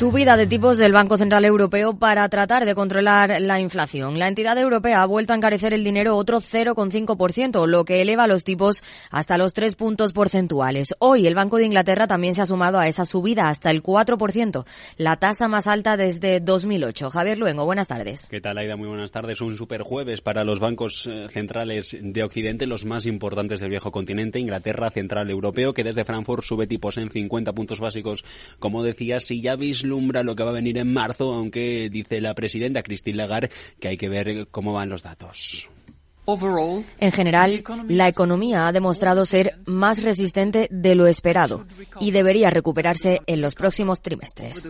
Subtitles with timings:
[0.00, 4.18] Subida de tipos del Banco Central Europeo para tratar de controlar la inflación.
[4.18, 8.42] La entidad europea ha vuelto a encarecer el dinero otro 0,5%, lo que eleva los
[8.42, 10.94] tipos hasta los 3 puntos porcentuales.
[11.00, 14.64] Hoy el Banco de Inglaterra también se ha sumado a esa subida hasta el 4%,
[14.96, 17.10] la tasa más alta desde 2008.
[17.10, 18.26] Javier Luengo, buenas tardes.
[18.30, 18.76] ¿Qué tal, Aida?
[18.76, 19.42] Muy buenas tardes.
[19.42, 24.40] Un superjueves para los bancos eh, centrales de Occidente, los más importantes del viejo continente,
[24.40, 28.24] Inglaterra Central Europeo, que desde Frankfurt sube tipos en 50 puntos básicos.
[28.58, 32.34] Como decía, si ya veis lo que va a venir en marzo, aunque dice la
[32.34, 35.68] presidenta Christine Lagarde que hay que ver cómo van los datos.
[36.98, 41.66] En general, la economía ha demostrado ser más resistente de lo esperado
[41.98, 44.62] y debería recuperarse en los próximos trimestres.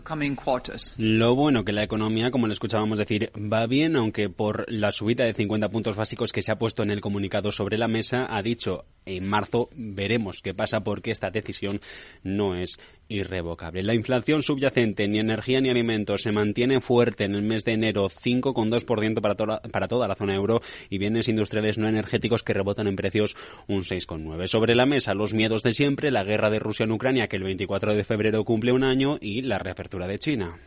[0.97, 5.25] Lo bueno que la economía, como le escuchábamos decir, va bien, aunque por la subida
[5.25, 8.41] de 50 puntos básicos que se ha puesto en el comunicado sobre la mesa, ha
[8.43, 11.81] dicho en marzo veremos qué pasa porque esta decisión
[12.23, 12.79] no es
[13.11, 13.83] irrevocable.
[13.83, 18.09] La inflación subyacente ni energía ni alimentos se mantiene fuerte en el mes de enero,
[18.09, 22.87] 5,2% para, toda, para toda la zona euro y bienes industriales no energéticos que rebotan
[22.87, 24.47] en precios un 6,9%.
[24.47, 27.43] Sobre la mesa los miedos de siempre, la guerra de Rusia en Ucrania que el
[27.43, 30.59] 24 de febrero cumple un año y la reapertura de China.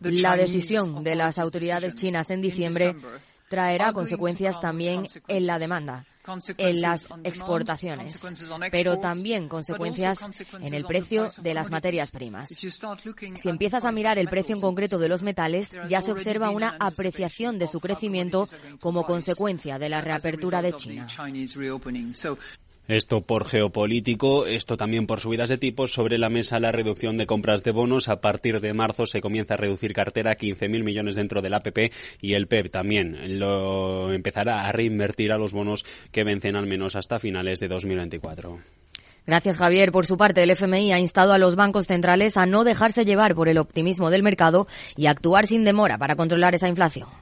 [0.00, 2.96] La decisión de las autoridades chinas en diciembre
[3.48, 6.06] traerá consecuencias también en la demanda
[6.58, 8.22] en las exportaciones,
[8.70, 10.18] pero también consecuencias
[10.60, 12.48] en el precio de las materias primas.
[12.48, 16.76] Si empiezas a mirar el precio en concreto de los metales, ya se observa una
[16.78, 18.48] apreciación de su crecimiento
[18.80, 21.06] como consecuencia de la reapertura de China.
[22.90, 25.92] Esto por geopolítico, esto también por subidas de tipos.
[25.92, 28.08] Sobre la mesa la reducción de compras de bonos.
[28.08, 32.34] A partir de marzo se comienza a reducir cartera, 15.000 millones dentro del APP y
[32.34, 37.20] el PEP también lo empezará a reinvertir a los bonos que vencen al menos hasta
[37.20, 38.58] finales de 2024.
[39.24, 39.92] Gracias, Javier.
[39.92, 43.36] Por su parte, el FMI ha instado a los bancos centrales a no dejarse llevar
[43.36, 47.19] por el optimismo del mercado y actuar sin demora para controlar esa inflación.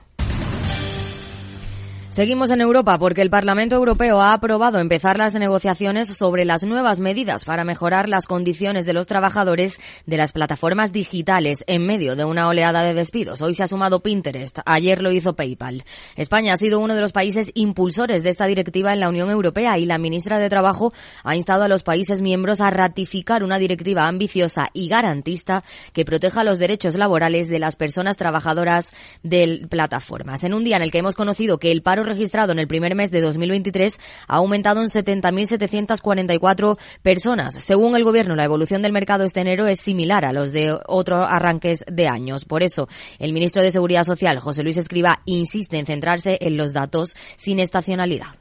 [2.18, 6.98] Seguimos en Europa porque el Parlamento Europeo ha aprobado empezar las negociaciones sobre las nuevas
[6.98, 12.24] medidas para mejorar las condiciones de los trabajadores de las plataformas digitales en medio de
[12.24, 13.40] una oleada de despidos.
[13.40, 15.84] Hoy se ha sumado Pinterest, ayer lo hizo PayPal.
[16.16, 19.78] España ha sido uno de los países impulsores de esta directiva en la Unión Europea
[19.78, 20.92] y la ministra de Trabajo
[21.22, 25.62] ha instado a los países miembros a ratificar una directiva ambiciosa y garantista
[25.92, 28.92] que proteja los derechos laborales de las personas trabajadoras
[29.22, 30.42] de plataformas.
[30.42, 32.94] En un día en el que hemos conocido que el paro registrado en el primer
[32.94, 37.62] mes de 2023 ha aumentado en 70.744 personas.
[37.62, 41.26] Según el Gobierno, la evolución del mercado este enero es similar a los de otros
[41.28, 42.44] arranques de años.
[42.44, 42.88] Por eso,
[43.18, 47.60] el ministro de Seguridad Social, José Luis Escriba, insiste en centrarse en los datos sin
[47.60, 48.38] estacionalidad.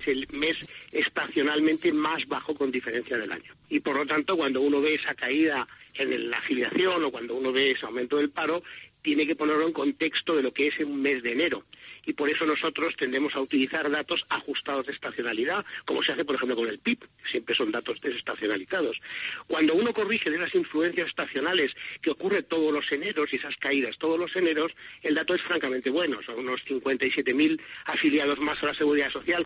[0.00, 0.56] Es el mes
[0.92, 3.52] estacionalmente más bajo con diferencia del año.
[3.68, 7.52] Y por lo tanto, cuando uno ve esa caída en la afiliación o cuando uno
[7.52, 8.62] ve ese aumento del paro,
[9.02, 11.64] tiene que ponerlo en contexto de lo que es un mes de enero
[12.08, 16.36] y por eso nosotros tendemos a utilizar datos ajustados de estacionalidad, como se hace, por
[16.36, 18.98] ejemplo, con el PIB, siempre son datos desestacionalizados.
[19.46, 21.70] Cuando uno corrige de esas influencias estacionales
[22.00, 25.90] que ocurre todos los eneros y esas caídas todos los eneros, el dato es francamente
[25.90, 29.44] bueno, son unos 57.000 afiliados más a la seguridad social.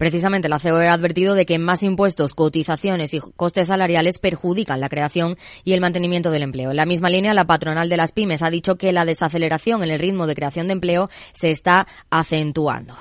[0.00, 4.88] Precisamente la COE ha advertido de que más impuestos, cotizaciones y costes salariales perjudican la
[4.88, 6.70] creación y el mantenimiento del empleo.
[6.70, 9.90] En la misma línea, la patronal de las pymes ha dicho que la desaceleración en
[9.90, 12.94] el ritmo de creación de empleo se está acentuando.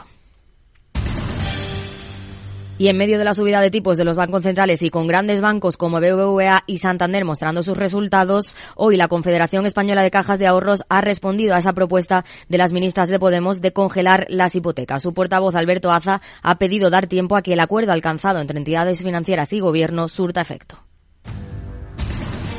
[2.79, 5.41] Y en medio de la subida de tipos de los bancos centrales y con grandes
[5.41, 10.47] bancos como BBVA y Santander mostrando sus resultados, hoy la Confederación Española de Cajas de
[10.47, 15.01] Ahorros ha respondido a esa propuesta de las ministras de Podemos de congelar las hipotecas.
[15.01, 19.03] Su portavoz, Alberto Aza, ha pedido dar tiempo a que el acuerdo alcanzado entre entidades
[19.03, 20.81] financieras y gobierno surta efecto.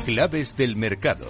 [0.05, 1.25] Claves del mercado.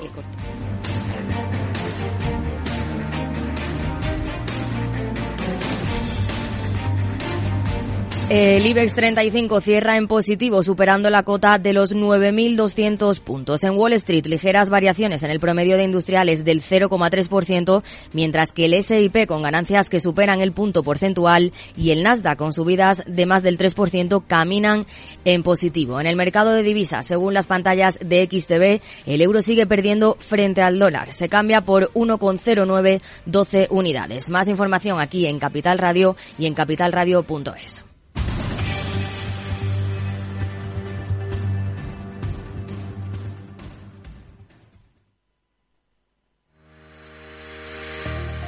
[8.33, 13.61] El IBEX 35 cierra en positivo, superando la cota de los 9.200 puntos.
[13.65, 17.83] En Wall Street, ligeras variaciones en el promedio de industriales del 0,3%,
[18.13, 22.53] mientras que el S&P con ganancias que superan el punto porcentual y el Nasdaq con
[22.53, 24.85] subidas de más del 3% caminan
[25.25, 25.99] en positivo.
[25.99, 30.61] En el mercado de divisas, según las pantallas de XTB, el euro sigue perdiendo frente
[30.61, 31.11] al dólar.
[31.11, 34.29] Se cambia por 1,0912 unidades.
[34.29, 37.90] Más información aquí en Capital Radio y en capitalradio.es.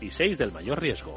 [0.00, 1.14] y 6 del mayor riesgo.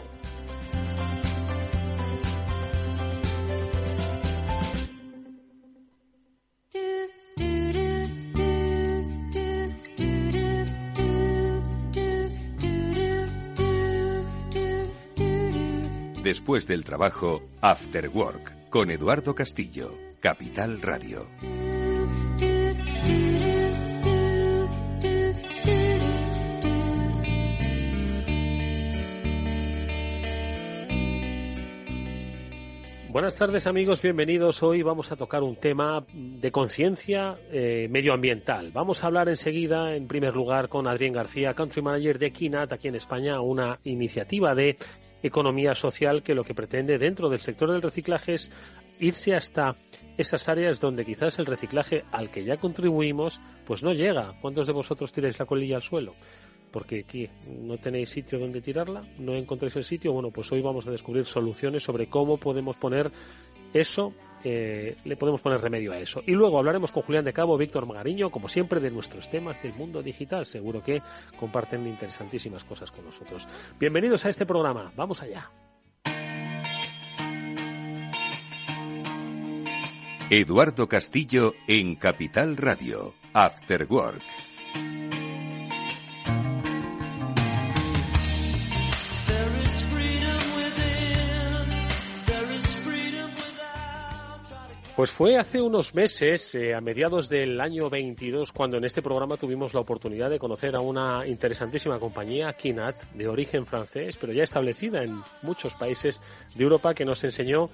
[16.26, 21.28] Después del trabajo, After Work, con Eduardo Castillo, Capital Radio.
[33.16, 34.62] Buenas tardes amigos, bienvenidos.
[34.62, 38.74] Hoy vamos a tocar un tema de conciencia eh, medioambiental.
[38.74, 42.90] Vamos a hablar enseguida, en primer lugar, con Adrián García, Country Manager de Kinat aquí
[42.90, 44.76] en España, una iniciativa de
[45.24, 48.52] economía social que lo que pretende dentro del sector del reciclaje es
[49.00, 49.78] irse hasta
[50.18, 54.34] esas áreas donde quizás el reciclaje al que ya contribuimos pues no llega.
[54.42, 56.12] ¿Cuántos de vosotros tiráis la colilla al suelo?
[56.76, 60.86] Porque aquí no tenéis sitio donde tirarla, no encontréis el sitio, bueno, pues hoy vamos
[60.86, 63.14] a descubrir soluciones sobre cómo podemos poner
[63.74, 64.12] eso,
[64.44, 66.22] eh, le podemos poner remedio a eso.
[66.28, 69.72] Y luego hablaremos con Julián de Cabo, Víctor Magariño, como siempre, de nuestros temas del
[69.74, 70.46] mundo digital.
[70.46, 71.02] Seguro que
[71.40, 73.48] comparten interesantísimas cosas con nosotros.
[73.80, 75.50] Bienvenidos a este programa, vamos allá.
[80.30, 85.15] Eduardo Castillo en Capital Radio, After Work.
[94.96, 99.36] Pues fue hace unos meses, eh, a mediados del año 22, cuando en este programa
[99.36, 104.44] tuvimos la oportunidad de conocer a una interesantísima compañía, Kinat, de origen francés, pero ya
[104.44, 106.18] establecida en muchos países
[106.56, 107.70] de Europa, que nos enseñó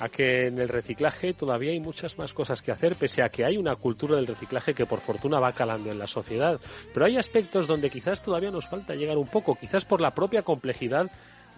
[0.00, 3.44] a que en el reciclaje todavía hay muchas más cosas que hacer, pese a que
[3.44, 6.58] hay una cultura del reciclaje que por fortuna va calando en la sociedad.
[6.94, 10.40] Pero hay aspectos donde quizás todavía nos falta llegar un poco, quizás por la propia
[10.40, 11.10] complejidad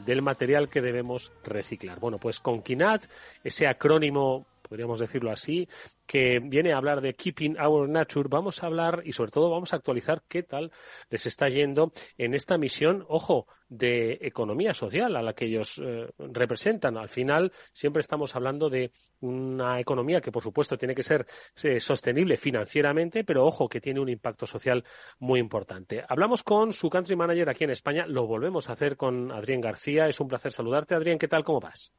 [0.05, 2.01] del material que debemos reciclar.
[2.01, 3.05] Bueno, pues con KINAT,
[3.45, 5.69] ese acrónimo podríamos decirlo así,
[6.07, 8.29] que viene a hablar de Keeping Our Nature.
[8.29, 10.73] Vamos a hablar y sobre todo vamos a actualizar qué tal
[11.11, 16.07] les está yendo en esta misión, ojo, de economía social a la que ellos eh,
[16.19, 16.97] representan.
[16.97, 21.27] Al final siempre estamos hablando de una economía que por supuesto tiene que ser
[21.63, 24.85] eh, sostenible financieramente, pero ojo que tiene un impacto social
[25.19, 26.05] muy importante.
[26.09, 30.07] Hablamos con su country manager aquí en España, lo volvemos a hacer con Adrián García.
[30.09, 31.19] Es un placer saludarte, Adrián.
[31.19, 31.45] ¿Qué tal?
[31.45, 31.93] ¿Cómo vas?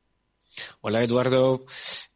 [0.81, 1.65] Hola Eduardo,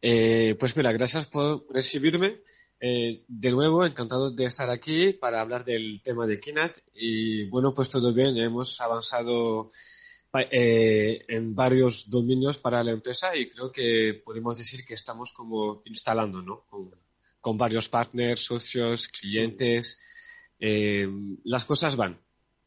[0.00, 2.40] eh, pues mira, gracias por recibirme.
[2.80, 7.74] Eh, de nuevo, encantado de estar aquí para hablar del tema de Kinat y bueno,
[7.74, 9.70] pues todo bien, hemos avanzado
[10.50, 15.82] eh, en varios dominios para la empresa y creo que podemos decir que estamos como
[15.84, 16.64] instalando, ¿no?
[17.40, 19.98] Con, varios partners, socios, clientes.
[20.58, 22.20] las cosas van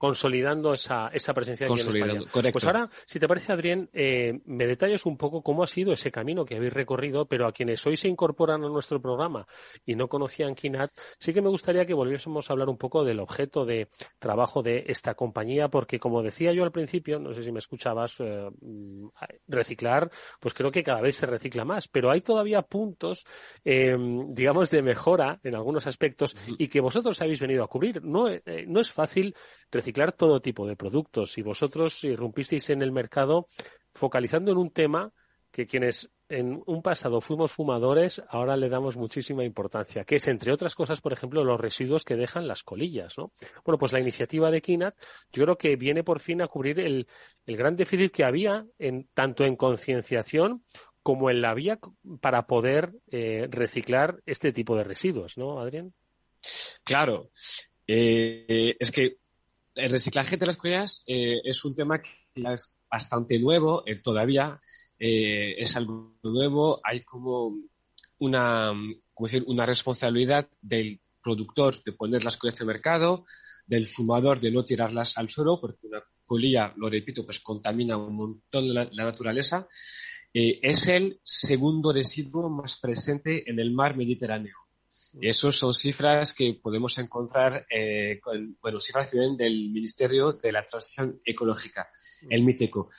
[0.03, 2.51] consolidando esa, esa presencia aquí en España.
[2.51, 6.11] Pues ahora, si te parece, Adrián, eh, me detalles un poco cómo ha sido ese
[6.11, 9.47] camino que habéis recorrido, pero a quienes hoy se incorporan a nuestro programa
[9.85, 13.21] y no conocían Kinat, sí que me gustaría que volviésemos a hablar un poco del
[13.21, 13.87] objeto de
[14.19, 18.17] trabajo de esta compañía, porque como decía yo al principio, no sé si me escuchabas,
[18.19, 19.07] eh, mm,
[19.47, 23.25] reciclar, pues creo que cada vez se recicla más, pero hay todavía puntos,
[23.63, 23.95] eh,
[24.31, 28.03] digamos, de mejora en algunos aspectos y que vosotros habéis venido a cubrir.
[28.03, 28.25] No,
[28.67, 29.33] no es fácil
[29.73, 33.47] reciclar todo tipo de productos y vosotros irrumpisteis en el mercado
[33.93, 35.11] focalizando en un tema
[35.51, 40.51] que quienes en un pasado fuimos fumadores, ahora le damos muchísima importancia, que es, entre
[40.51, 43.33] otras cosas, por ejemplo, los residuos que dejan las colillas, ¿no?
[43.63, 44.95] Bueno, pues la iniciativa de Kinat,
[45.31, 47.07] yo creo que viene por fin a cubrir el,
[47.45, 50.63] gran déficit que había en, tanto en concienciación
[51.03, 51.77] como en la vía
[52.19, 55.93] para poder eh, reciclar este tipo de residuos, ¿no, Adrián?
[56.83, 57.29] Claro.
[57.85, 59.17] Eh, es que
[59.75, 64.59] el reciclaje de las colillas eh, es un tema que es bastante nuevo eh, todavía.
[64.99, 66.79] Eh, es algo nuevo.
[66.83, 67.55] Hay como
[68.19, 68.71] una,
[69.47, 73.25] una responsabilidad del productor de poner las colillas en mercado,
[73.65, 78.15] del fumador de no tirarlas al suelo, porque una colilla, lo repito, pues contamina un
[78.15, 79.67] montón la, naturaleza.
[80.33, 84.62] Es el segundo residuo más presente en el mar Mediterráneo.
[85.19, 90.33] Y esas son cifras que podemos encontrar, eh, con, bueno, cifras que vienen del Ministerio
[90.33, 91.87] de la Transición Ecológica,
[92.29, 92.89] el MITECO.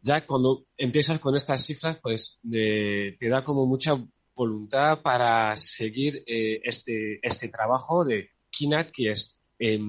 [0.00, 3.92] Ya cuando empiezas con estas cifras, pues eh, te da como mucha
[4.34, 9.80] voluntad para seguir eh, este, este trabajo de KINAT, que es eh,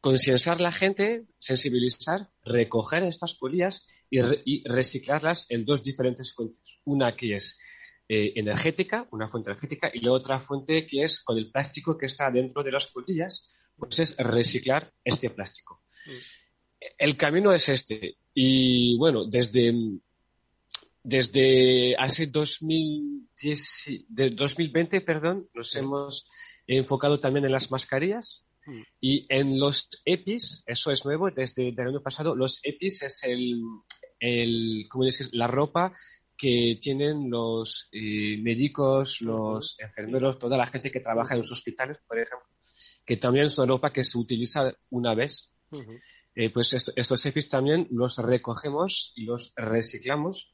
[0.00, 6.78] concienciar la gente, sensibilizar, recoger estas colillas y, y, reciclarlas en dos diferentes fuentes.
[6.84, 7.58] Una que es
[8.12, 12.06] eh, energética, una fuente energética, y la otra fuente que es con el plástico que
[12.06, 13.48] está dentro de las colillas,
[13.78, 15.82] pues es reciclar este plástico.
[16.06, 16.90] Mm.
[16.98, 18.16] El camino es este.
[18.34, 19.72] Y bueno, desde
[21.04, 26.26] desde hace 2010, de 2020, perdón, nos hemos
[26.66, 28.82] enfocado también en las mascarillas mm.
[29.00, 33.62] y en los EPIs, eso es nuevo, desde el año pasado, los EPIs es el,
[34.18, 35.28] el ¿cómo decir?
[35.30, 35.94] La ropa
[36.40, 41.98] que tienen los eh, médicos, los enfermeros, toda la gente que trabaja en los hospitales,
[42.06, 42.46] por ejemplo,
[43.04, 45.50] que también una ropa que se utiliza una vez.
[46.34, 50.50] Eh, pues estos EPIs también los recogemos y los reciclamos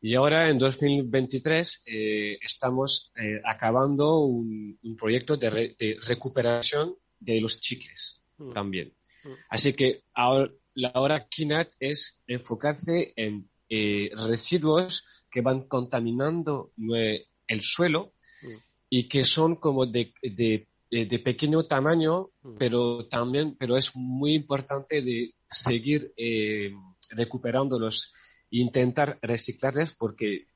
[0.00, 5.74] y ahora, en 2023, eh, estamos eh, acabando un, proyecto de,
[6.06, 8.52] recuperación de los chicles mm.
[8.52, 8.92] también.
[9.24, 9.32] Mm.
[9.48, 17.60] Así que ahora, la hora KINAT es enfocarse en eh, residuos que van contaminando el
[17.60, 18.54] suelo mm.
[18.90, 25.02] y que son como de, de, de pequeño tamaño, pero también, pero es muy importante
[25.02, 26.12] de seguir
[27.10, 28.12] recuperando los
[28.50, 30.46] intentar reciclarles porque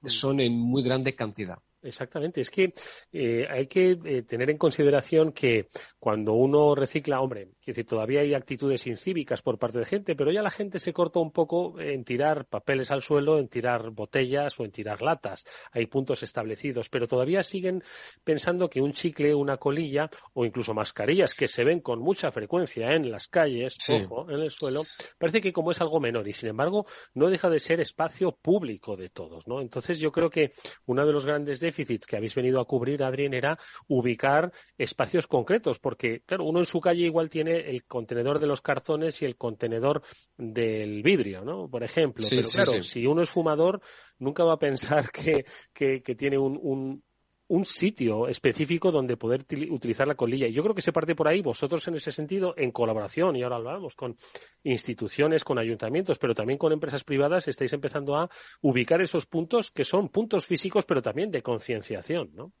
[0.00, 0.08] mm.
[0.08, 1.58] son en muy grande cantidad.
[1.82, 2.74] Exactamente, es que
[3.10, 8.34] eh, hay que eh, tener en consideración que cuando uno recicla, hombre, decir, todavía hay
[8.34, 12.04] actitudes incívicas por parte de gente, pero ya la gente se corta un poco en
[12.04, 15.44] tirar papeles al suelo, en tirar botellas o en tirar latas.
[15.72, 17.82] Hay puntos establecidos, pero todavía siguen
[18.24, 22.92] pensando que un chicle, una colilla o incluso mascarillas que se ven con mucha frecuencia
[22.92, 24.82] en las calles, ojo, en el suelo,
[25.18, 28.96] parece que como es algo menor y sin embargo no deja de ser espacio público
[28.96, 29.60] de todos, ¿no?
[29.60, 30.52] Entonces yo creo que
[30.86, 33.58] uno de los grandes déficits que habéis venido a cubrir, Adrien, era
[33.88, 38.60] ubicar espacios concretos, porque, claro, uno en su calle igual tiene el contenedor de los
[38.60, 40.02] cartones y el contenedor
[40.36, 41.68] del vidrio, ¿no?
[41.68, 42.26] Por ejemplo.
[42.28, 43.80] Pero claro, si uno es fumador,
[44.18, 47.02] nunca va a pensar que, que, tiene un, un
[47.50, 50.46] un sitio específico donde poder utilizar la colilla.
[50.46, 53.42] Y yo creo que se parte por ahí, vosotros en ese sentido, en colaboración, y
[53.42, 54.16] ahora hablamos con
[54.62, 59.84] instituciones, con ayuntamientos, pero también con empresas privadas, estáis empezando a ubicar esos puntos que
[59.84, 62.52] son puntos físicos, pero también de concienciación, ¿no?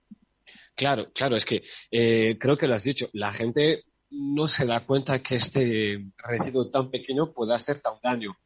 [0.74, 3.08] Claro, claro, es que eh, creo que lo has dicho.
[3.12, 8.36] La gente no se da cuenta que este residuo tan pequeño puede hacer tan daño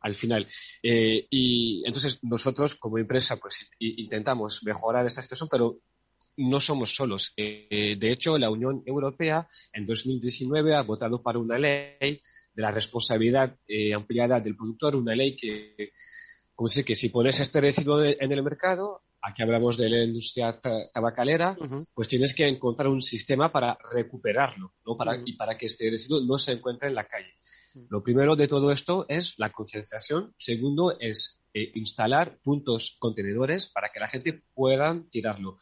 [0.00, 0.46] al final.
[0.82, 5.78] Eh, y entonces nosotros como empresa pues intentamos mejorar esta situación, pero
[6.36, 7.32] no somos solos.
[7.36, 12.70] Eh, de hecho, la Unión Europea en 2019 ha votado para una ley de la
[12.70, 15.92] responsabilidad eh, ampliada del productor, una ley que,
[16.54, 21.56] como que si pones este residuo en el mercado, aquí hablamos de la industria tabacalera,
[21.94, 24.96] pues tienes que encontrar un sistema para recuperarlo, ¿no?
[24.96, 27.32] Para, Y para que este residuo no se encuentre en la calle.
[27.88, 30.34] Lo primero de todo esto es la concienciación.
[30.38, 35.58] Segundo es eh, instalar puntos contenedores para que la gente pueda tirarlo.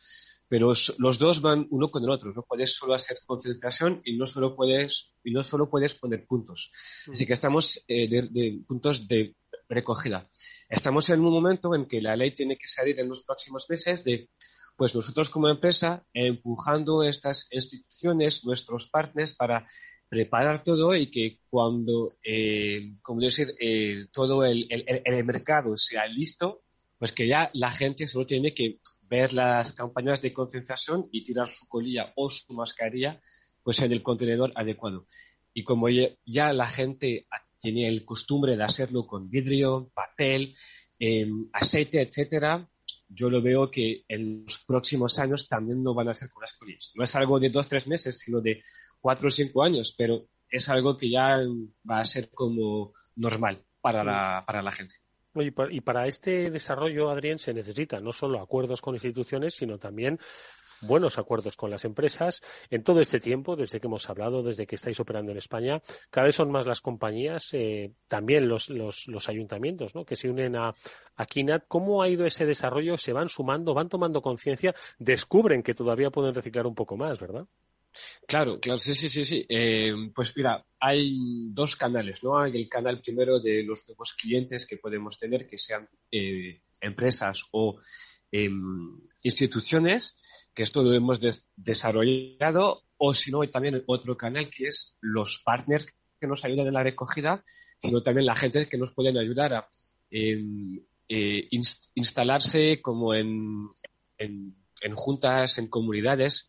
[0.46, 2.32] Pero los dos van uno con el otro.
[2.34, 6.70] No puedes solo hacer concienciación y no solo puedes, y no solo puedes poner puntos.
[7.10, 9.34] Así que estamos eh, de puntos de
[9.72, 10.28] recogida.
[10.68, 14.04] Estamos en un momento en que la ley tiene que salir en los próximos meses
[14.04, 14.28] de,
[14.76, 19.66] pues nosotros como empresa, empujando estas instituciones, nuestros partners, para
[20.08, 26.62] preparar todo y que cuando, eh, como decir, eh, todo el, el, mercado sea listo,
[26.98, 31.48] pues que ya la gente solo tiene que ver las campañas de concienciación y tirar
[31.48, 33.20] su colilla o su mascarilla
[33.62, 35.06] pues en el contenedor adecuado.
[35.54, 37.26] Y como ya la gente
[37.62, 40.54] tiene el costumbre de hacerlo con vidrio, papel,
[40.98, 42.68] em, aceite, etcétera,
[43.08, 46.54] yo lo veo que en los próximos años también no van a ser con las
[46.54, 46.90] colillas.
[46.94, 48.62] No es algo de dos, tres meses, sino de
[49.00, 51.38] cuatro o cinco años, pero es algo que ya
[51.88, 54.94] va a ser como normal para la, para la gente.
[55.70, 60.18] Y para este desarrollo, Adrián, se necesitan no solo acuerdos con instituciones, sino también
[60.82, 62.42] buenos acuerdos con las empresas.
[62.70, 66.26] En todo este tiempo, desde que hemos hablado, desde que estáis operando en España, cada
[66.26, 70.74] vez son más las compañías, eh, también los, los, ayuntamientos, que se unen a,
[71.16, 71.64] a KINAT.
[71.68, 72.98] ¿Cómo ha ido ese desarrollo?
[72.98, 77.46] ¿Se van sumando, van tomando conciencia, descubren que todavía pueden reciclar un poco más, ¿verdad?
[78.26, 79.44] Claro, claro, sí, sí, sí, sí.
[79.48, 82.38] Eh, pues mira, hay dos canales, ¿no?
[82.38, 87.42] Hay el canal primero de los nuevos clientes que podemos tener, que sean eh, empresas
[87.52, 87.80] o
[88.30, 90.16] em, instituciones,
[90.54, 91.20] que esto lo hemos
[91.56, 95.86] desarrollado, o si no, también otro canal que es los partners
[96.20, 97.44] que nos ayudan en la recogida,
[97.80, 99.68] sino también la gente que nos pueden ayudar a
[100.10, 101.48] em, eh,
[101.94, 103.68] instalarse como en,
[104.18, 104.54] en,
[104.94, 106.48] juntas, en comunidades,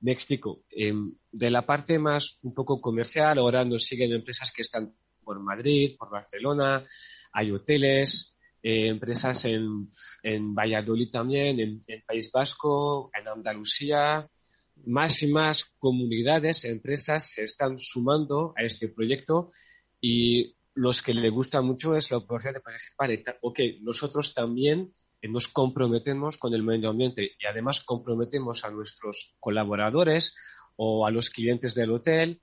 [0.00, 0.64] me explico.
[0.70, 5.38] Em, de la parte más un poco comercial, ahora nos siguen empresas que están por
[5.40, 6.84] Madrid, por Barcelona,
[7.32, 8.29] hay hoteles,
[8.62, 9.88] eh, empresas en,
[10.22, 14.28] en, Valladolid también, en, en, País Vasco, en Andalucía.
[14.86, 19.52] Más y más comunidades, empresas se están sumando a este proyecto
[20.00, 23.10] y los que les gusta mucho es la oportunidad de participar.
[23.42, 24.94] Ok, nosotros también
[25.28, 30.34] nos comprometemos con el medio ambiente y además comprometemos a nuestros colaboradores
[30.76, 32.40] o a los clientes del hotel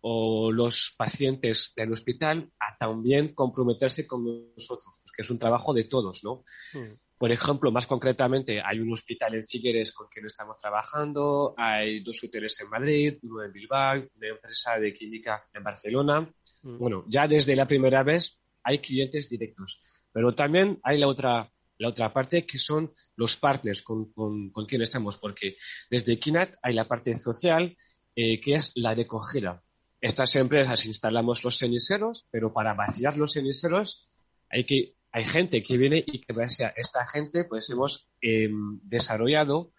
[0.00, 5.84] o los pacientes del hospital a también comprometerse con nosotros, que es un trabajo de
[5.84, 6.44] todos, ¿no?
[6.74, 6.94] Mm.
[7.18, 12.22] Por ejemplo, más concretamente, hay un hospital en Figueres con quien estamos trabajando, hay dos
[12.22, 16.20] hoteles en Madrid, uno en Bilbao, una empresa de química en Barcelona.
[16.62, 16.78] Mm.
[16.78, 19.80] Bueno, ya desde la primera vez hay clientes directos,
[20.12, 24.64] pero también hay la otra la otra parte que son los partners con, con, con
[24.64, 25.56] quien estamos, porque
[25.90, 27.76] desde Kinat hay la parte social
[28.14, 29.62] eh, que es la recogida.
[30.00, 34.08] Estas empresas instalamos los ceniceros, pero para vaciar los ceniceros
[34.48, 38.78] hay que hay gente que viene y que gracias a esta gente pues hemos em,
[38.82, 39.72] desarrollado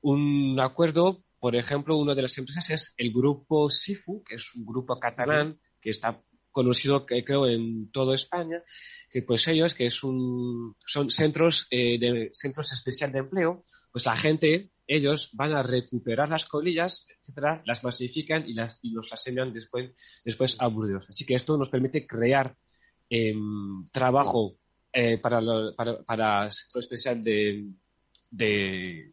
[0.00, 4.64] un acuerdo, por ejemplo, una de las empresas es el grupo SIFU, que es un
[4.64, 8.62] grupo catalán que está conocido creo en toda España,
[9.10, 14.06] que pues ellos, que es un, son centros, eh, de, centros especial de empleo, pues
[14.06, 19.10] la gente, ellos van a recuperar las colillas, etcétera, las masifican y, las, y los
[19.10, 19.90] las después,
[20.24, 21.08] después a Burdeos.
[21.08, 22.56] Así que esto nos permite crear
[23.10, 23.34] eh,
[23.90, 24.58] trabajo
[24.98, 27.66] eh, para, lo, para, para centro especial de,
[28.30, 29.12] de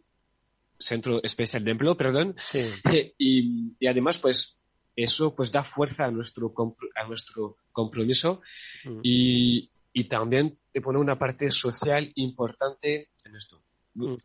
[0.80, 2.70] centro especial de empleo, perdón, sí.
[3.18, 4.56] y, y además pues
[4.96, 6.54] eso pues da fuerza a nuestro,
[6.96, 8.40] a nuestro compromiso
[8.86, 9.00] mm.
[9.04, 13.62] y, y, también te pone una parte social importante en esto.
[13.96, 14.16] Mm.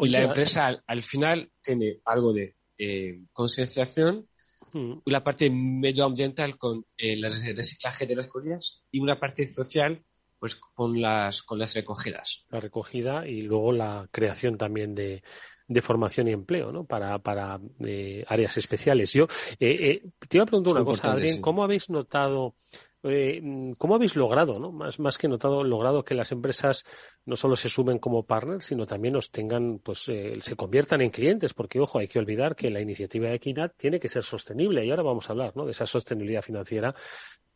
[0.00, 4.28] Y la empresa al, al, final tiene algo de eh, concienciación,
[4.74, 4.98] mm.
[5.06, 10.02] la parte medioambiental con el reciclaje de las colillas y una parte social
[10.38, 12.44] pues con las con las recogidas.
[12.50, 15.22] La recogida y luego la creación también de,
[15.68, 16.84] de formación y empleo, ¿no?
[16.84, 19.12] Para, para eh, áreas especiales.
[19.12, 19.24] Yo
[19.58, 22.54] eh, eh, te iba a preguntar una cosa, Adrián, ¿cómo habéis notado
[23.08, 23.40] eh,
[23.78, 24.72] ¿Cómo habéis logrado, ¿no?
[24.72, 26.84] más, más que notado, logrado que las empresas
[27.24, 31.54] no solo se sumen como partners, sino también nos tengan, pues se conviertan en clientes?
[31.54, 34.90] Porque, ojo, hay que olvidar que la iniciativa de Equinat tiene que ser sostenible y
[34.90, 35.64] ahora vamos a hablar ¿no?
[35.66, 36.96] de esa sostenibilidad financiera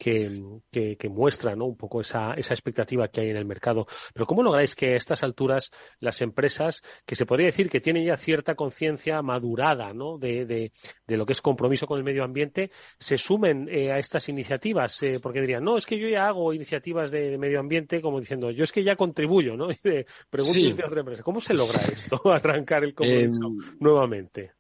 [0.01, 1.67] que, que, que, muestra ¿no?
[1.67, 3.87] un poco esa, esa expectativa que hay en el mercado.
[4.15, 8.07] Pero ¿cómo lográis que a estas alturas las empresas, que se podría decir que tienen
[8.07, 10.17] ya cierta conciencia madurada ¿no?
[10.17, 10.73] de, de,
[11.07, 15.03] de, lo que es compromiso con el medio ambiente, se sumen eh, a estas iniciativas?
[15.03, 18.21] Eh, porque dirían, no, es que yo ya hago iniciativas de, de, medio ambiente como
[18.21, 19.69] diciendo, yo es que ya contribuyo, ¿no?
[19.83, 20.73] Y de, preguntas sí.
[20.73, 24.53] de otra empresa, ¿cómo se logra esto, arrancar el compromiso eh, nuevamente?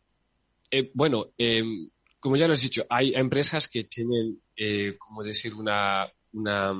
[0.94, 1.26] bueno,
[2.20, 6.74] como ya lo has dicho, hay empresas que tienen eh, como decir, una, una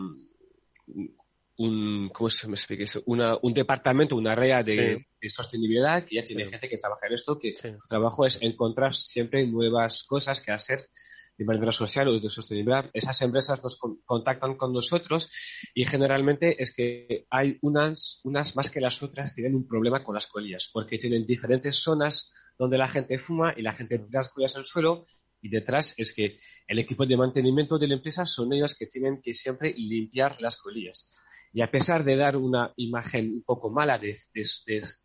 [1.56, 3.02] un, ¿cómo se me explica eso?
[3.06, 5.06] Una, un departamento, una área de, sí.
[5.18, 6.50] de, sostenibilidad que ya tiene sí.
[6.50, 7.68] gente que trabaja en esto, que sí.
[7.80, 10.90] su trabajo es encontrar siempre nuevas cosas que hacer
[11.38, 12.90] de manera social o de sostenibilidad.
[12.92, 15.30] Esas empresas nos con, contactan con nosotros
[15.74, 20.14] y generalmente es que hay unas, unas más que las otras tienen un problema con
[20.14, 24.28] las colillas, porque tienen diferentes zonas donde la gente fuma y la gente tira las
[24.28, 25.06] colillas al suelo
[25.42, 29.20] y detrás es que el equipo de mantenimiento de la empresa son ellos que tienen
[29.22, 31.10] que siempre limpiar las colillas.
[31.52, 34.46] Y a pesar de dar una imagen un poco mala de, de,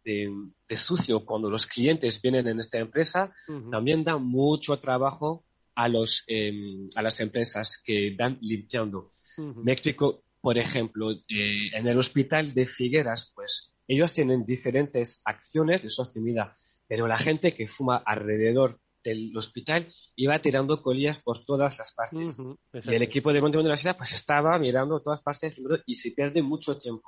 [0.04, 0.30] de,
[0.69, 3.71] de sucio cuando los clientes vienen en esta empresa, uh -huh.
[3.71, 5.43] también da mucho trabajo
[5.74, 6.54] a, los, eh,
[6.95, 9.13] a las empresas que dan limpiando.
[9.38, 9.63] Uh -huh.
[9.63, 15.82] Me explico, por ejemplo, eh, en el hospital de Figueras, pues ellos tienen diferentes acciones
[15.82, 16.54] de sostenibilidad,
[16.88, 22.38] pero la gente que fuma alrededor del hospital iba tirando colillas por todas las partes.
[22.39, 26.12] Uh -huh, y el equipo de la ciudad pues estaba mirando todas partes y se
[26.12, 27.08] pierde mucho tiempo.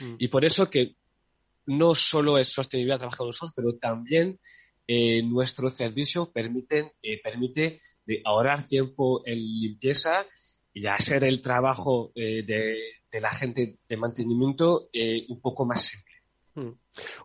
[0.00, 0.16] Uh -huh.
[0.18, 0.96] Y por eso que
[1.66, 4.38] no solo es sostenibilidad trabajar nosotros, pero también
[4.86, 10.26] eh, nuestro servicio permiten, eh, permite de ahorrar tiempo en limpieza
[10.74, 12.76] y hacer el trabajo eh, de,
[13.10, 14.88] de, la gente de mantenimiento
[15.28, 16.13] un poco más simple.
[16.54, 16.70] Hmm.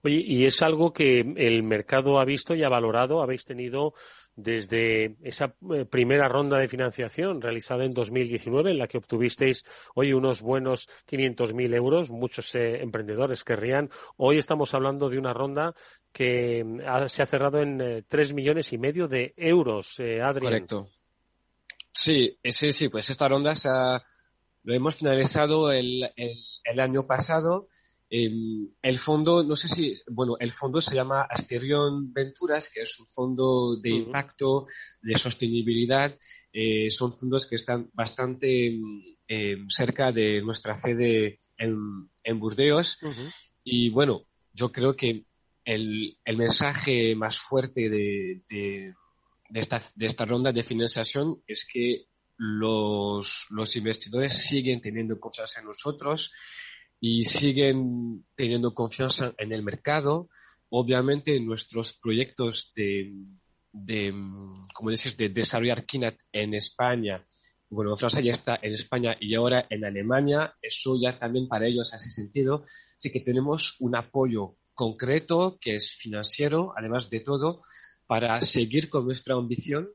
[0.03, 3.21] Oye, y es algo que el mercado ha visto y ha valorado.
[3.21, 3.93] Habéis tenido
[4.35, 9.65] desde esa eh, primera ronda de financiación realizada en 2019, en la que obtuvisteis
[9.95, 13.89] hoy unos buenos 500.000 euros, muchos eh, emprendedores querrían.
[14.17, 15.75] Hoy estamos hablando de una ronda
[16.11, 20.39] que mm, se ha cerrado en eh, tres millones y medio de euros, Adrián.
[20.39, 20.87] Correcto.
[21.91, 26.09] Sí, sí, sí, pues esta ronda se lo hemos finalizado el
[26.79, 27.67] año pasado
[28.11, 32.99] Em, el fondo, no sé si, bueno, el fondo se llama Asterion Venturas, que es
[32.99, 34.65] un fondo de impacto,
[35.01, 36.17] de sostenibilidad.
[36.51, 38.79] Eh, son fondos que están bastante
[39.27, 41.77] em, cerca de nuestra sede en,
[42.23, 42.97] en Burdeos.
[43.63, 45.25] Y bueno, yo creo que
[45.63, 48.93] el, el mensaje más fuerte de, de,
[49.49, 52.05] de, esta, de esta ronda de financiación es que
[52.37, 56.31] los, los investidores siguen teniendo cosas en nosotros
[56.99, 60.29] y siguen teniendo confianza en el mercado.
[60.69, 63.13] Obviamente nuestros proyectos de,
[63.71, 64.11] de
[64.73, 67.25] como decir, de desarrollar KINAT en España,
[67.71, 71.93] bueno, Francia ya está en España y ahora en Alemania, eso ya también para ellos
[71.93, 72.65] hace sentido.
[72.95, 77.61] Así que tenemos un apoyo concreto que es financiero, además de todo,
[78.07, 79.87] para seguir con nuestra ambición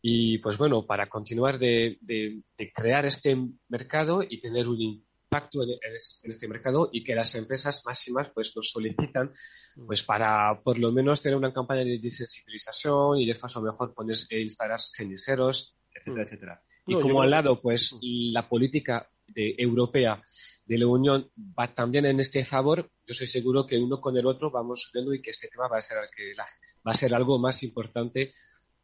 [0.00, 3.36] y, pues bueno, para continuar de, de, de crear este
[3.68, 5.78] mercado y tener un impacto en,
[6.24, 9.32] este mercado y que las empresas máximas pues nos solicitan
[9.76, 9.86] mm.
[9.86, 13.94] pues para por lo menos tener una campaña de sensibilización y después a lo mejor
[13.94, 16.26] poner e instalar ceniceros, etcétera, mm.
[16.26, 16.62] etcétera.
[16.86, 20.22] Y como al lado pues la política de, europea
[20.66, 24.26] de la Unión va también en este favor, yo soy seguro que uno con el
[24.26, 27.38] otro vamos viendo y que este tema va a ser, que va a ser algo
[27.38, 28.34] más importante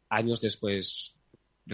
[0.09, 1.13] años después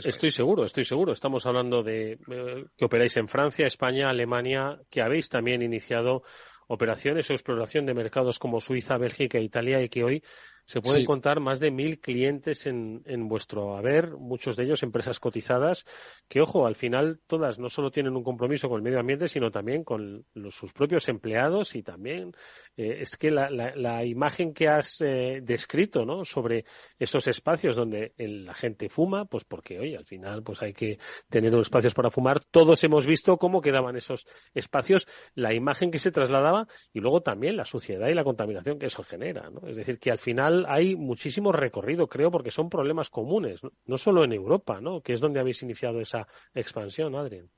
[0.03, 1.13] Estoy seguro, estoy seguro.
[1.13, 6.23] Estamos hablando de eh, que operáis en Francia, España, Alemania, que habéis también iniciado
[6.67, 10.23] operaciones o exploración de mercados como Suiza, Bélgica e Italia y que hoy
[10.65, 15.19] se pueden contar más de mil clientes en, en, vuestro haber, muchos de ellos empresas
[15.19, 15.85] cotizadas,
[16.27, 19.51] que ojo, al final todas no solo tienen un compromiso con el medio ambiente, sino
[19.51, 22.31] también con sus propios empleados y también
[22.77, 26.25] eh, es que la, la, la, imagen que has eh, descrito, ¿no?
[26.25, 26.65] Sobre
[26.99, 30.97] esos espacios donde la gente fuma, pues porque, oye, al final pues hay que
[31.29, 32.43] tener espacios para fumar.
[32.43, 37.55] Todos hemos visto cómo quedaban esos espacios, la imagen que se trasladaba y luego también
[37.57, 39.67] la suciedad y la contaminación que eso genera, ¿no?
[39.67, 43.97] Es decir, que al final hay muchísimo recorrido, creo, porque son problemas comunes, no, no
[43.97, 45.01] solo en Europa, ¿no?
[45.01, 47.49] Que es donde habéis iniciado esa expansión, Adrián.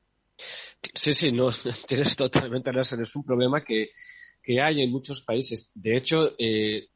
[0.94, 1.50] Sí, sí, no,
[1.88, 3.02] tienes totalmente razón.
[3.02, 3.90] Es un problema que
[4.48, 5.70] que hay en muchos países.
[5.76, 6.88] De hecho, eh,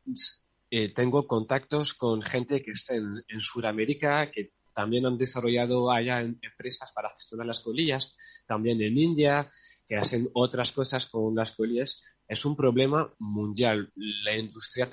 [0.70, 6.94] eh, tengo contactos con gente que está en, Sudamérica, que también han desarrollado allá empresas
[6.94, 8.16] para gestionar las colillas,
[8.48, 9.52] también en India,
[9.86, 12.02] que hacen otras cosas con las colillas.
[12.26, 13.92] Es un problema mundial.
[13.98, 14.90] La industria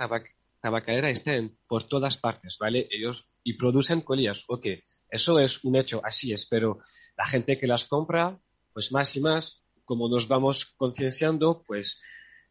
[0.60, 2.88] tabacalera está en, por todas partes, ¿vale?
[2.90, 4.42] Ellos y producen colillas.
[4.48, 4.66] Ok,
[5.08, 6.80] eso es un hecho, así es, pero
[7.16, 8.36] la gente que las compra,
[8.72, 12.00] pues más y más, como nos vamos concienciando, pues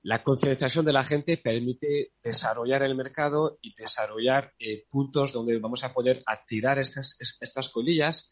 [0.08, 5.84] la concienciación de la gente permite desarrollar el mercado y desarrollar eh, puntos donde vamos
[5.84, 8.32] a poder atirar estas, estas colillas.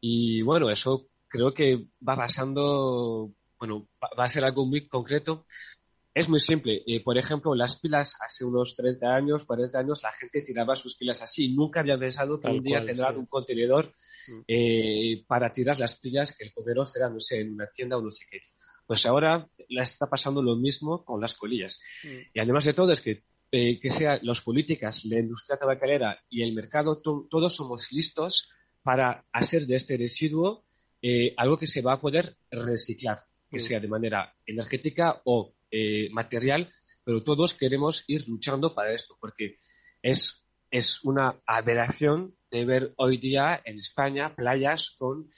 [0.00, 5.44] Y bueno, eso creo que va pasando, bueno, va a ser algo muy concreto.
[6.14, 6.82] Es muy simple.
[6.86, 10.96] Eh, por ejemplo, las pilas hace unos 30 años, 40 años, la gente tiraba sus
[10.96, 11.54] pilas así.
[11.54, 13.92] Nunca había pensado que un día tendrán un contenedor
[14.28, 14.40] mm.
[14.48, 18.00] eh, para tirar las pilas que el comedor será, no sé, en una tienda o
[18.00, 18.38] no sé qué.
[18.86, 21.80] Pues ahora la está pasando lo mismo con las colillas.
[22.04, 22.18] Mm.
[22.34, 23.22] Y además de todo es que
[23.54, 28.48] eh, que sean las políticas, la industria tabacalera y el mercado, todos somos listos
[28.82, 30.64] para hacer de este residuo
[31.02, 33.18] eh, algo que se va a poder reciclar,
[33.50, 33.60] que mm.
[33.60, 36.72] sea de manera energética o eh, material,
[37.04, 39.58] pero todos queremos ir luchando para esto, porque
[40.00, 45.30] es, es una aberración de ver hoy día en España playas con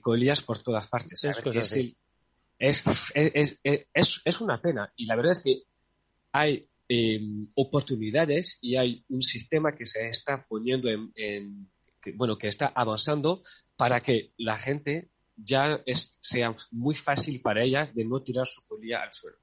[0.00, 1.24] colillas por todas partes.
[1.24, 1.96] Es, es,
[2.58, 2.82] es,
[3.14, 4.92] es, es, una pena.
[4.96, 5.62] Y la verdad es que
[6.32, 11.70] hay em, oportunidades y hay un sistema que se está poniendo en,
[12.14, 13.42] bueno, que está avanzando
[13.76, 15.80] para que la gente ya
[16.20, 19.38] sea muy fácil para ella de no tirar su colilla al suelo.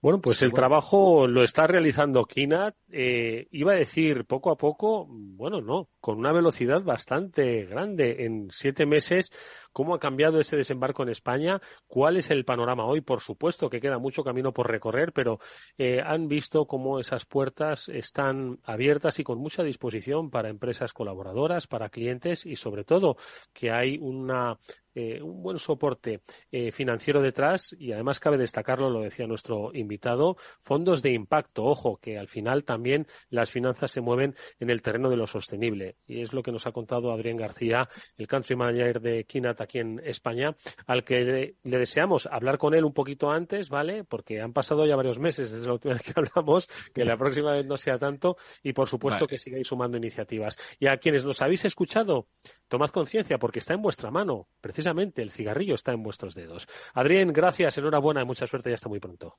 [0.00, 2.76] Bueno, pues el trabajo lo está realizando Kinat.
[2.92, 8.24] Eh, iba a decir poco a poco, bueno, no, con una velocidad bastante grande.
[8.24, 9.32] En siete meses,
[9.72, 11.60] ¿cómo ha cambiado ese desembarco en España?
[11.88, 13.00] ¿Cuál es el panorama hoy?
[13.00, 15.40] Por supuesto que queda mucho camino por recorrer, pero
[15.76, 21.66] eh, han visto cómo esas puertas están abiertas y con mucha disposición para empresas colaboradoras,
[21.66, 23.16] para clientes y sobre todo
[23.52, 24.58] que hay una
[25.00, 30.36] eh, un buen soporte eh, financiero detrás y además cabe destacarlo, lo decía nuestro invitado,
[30.60, 31.66] fondos de impacto.
[31.66, 35.94] Ojo, que al final también las finanzas se mueven en el terreno de lo sostenible
[36.08, 39.78] y es lo que nos ha contado Adrián García, el country manager de Kinat aquí
[39.78, 40.56] en España,
[40.88, 41.20] al que
[41.62, 44.02] le, deseamos hablar con él un poquito antes, ¿vale?
[44.02, 47.52] Porque han pasado ya varios meses desde la última vez que hablamos, que la próxima
[47.52, 50.58] vez no sea tanto y por supuesto que sigáis sumando iniciativas.
[50.80, 52.26] Y a quienes nos habéis escuchado,
[52.66, 54.87] tomad conciencia porque está en vuestra mano, precisamente
[55.22, 56.66] el cigarrillo está en vuestros dedos.
[56.94, 59.36] Adrián, gracias, enhorabuena y mucha suerte y hasta muy pronto.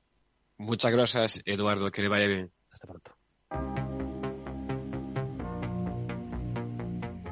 [0.58, 2.52] Muchas gracias, Eduardo, que le vaya bien.
[2.70, 3.16] Hasta pronto.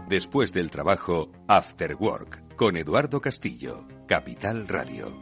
[0.09, 5.12] Después del trabajo, After Work, con Eduardo Castillo, Capital Radio.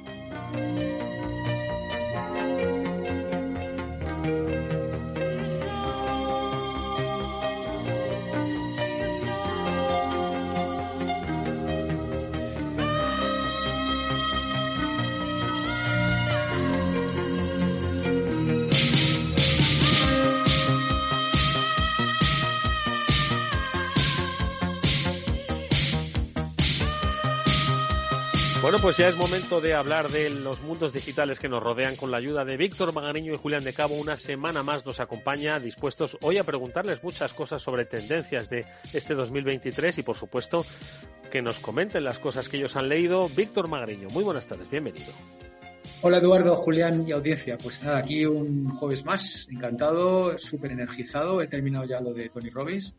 [28.66, 32.10] Bueno, pues ya es momento de hablar de los mundos digitales que nos rodean con
[32.10, 33.94] la ayuda de Víctor Magariño y Julián de Cabo.
[33.94, 39.14] Una semana más nos acompaña, dispuestos hoy a preguntarles muchas cosas sobre tendencias de este
[39.14, 40.66] 2023 y, por supuesto,
[41.30, 43.28] que nos comenten las cosas que ellos han leído.
[43.28, 45.12] Víctor Magariño, muy buenas tardes, bienvenido.
[46.02, 47.56] Hola Eduardo, Julián y audiencia.
[47.58, 51.40] Pues nada, aquí un jueves más, encantado, súper energizado.
[51.40, 52.96] He terminado ya lo de Tony Robbins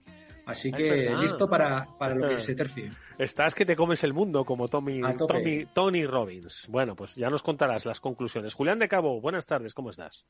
[0.48, 2.40] Así que listo para, para lo que ah.
[2.40, 2.90] se tercie.
[3.18, 6.68] Estás que te comes el mundo como Tommy, Tommy, Tony Robbins.
[6.70, 8.54] Bueno, pues ya nos contarás las conclusiones.
[8.54, 10.26] Julián de Cabo, buenas tardes, ¿cómo estás?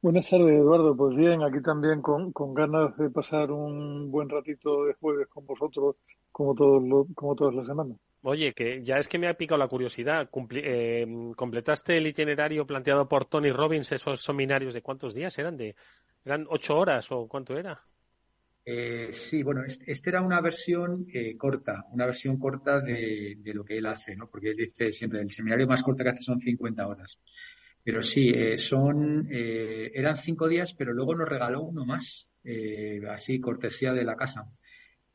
[0.00, 0.96] Buenas tardes, Eduardo.
[0.96, 5.44] Pues bien, aquí también con, con ganas de pasar un buen ratito de jueves con
[5.44, 5.96] vosotros,
[6.32, 6.82] como, todos
[7.14, 7.98] como todas las semanas.
[8.22, 10.30] Oye, que ya es que me ha picado la curiosidad.
[10.52, 15.58] Eh, ¿Completaste el itinerario planteado por Tony Robbins, esos seminarios de cuántos días eran?
[15.58, 15.76] de
[16.24, 17.80] ¿Eran ocho horas o cuánto era?
[18.70, 23.78] Eh, sí, bueno, esta era una versión eh, corta, una versión corta de, lo que
[23.78, 24.28] él hace, ¿no?
[24.28, 27.18] Porque él dice siempre, el seminario más corto que hace son 50 horas.
[27.82, 32.28] Pero sí, eh, son, eran cinco días, pero luego nos regaló uno más,
[33.10, 34.44] así, cortesía de la casa.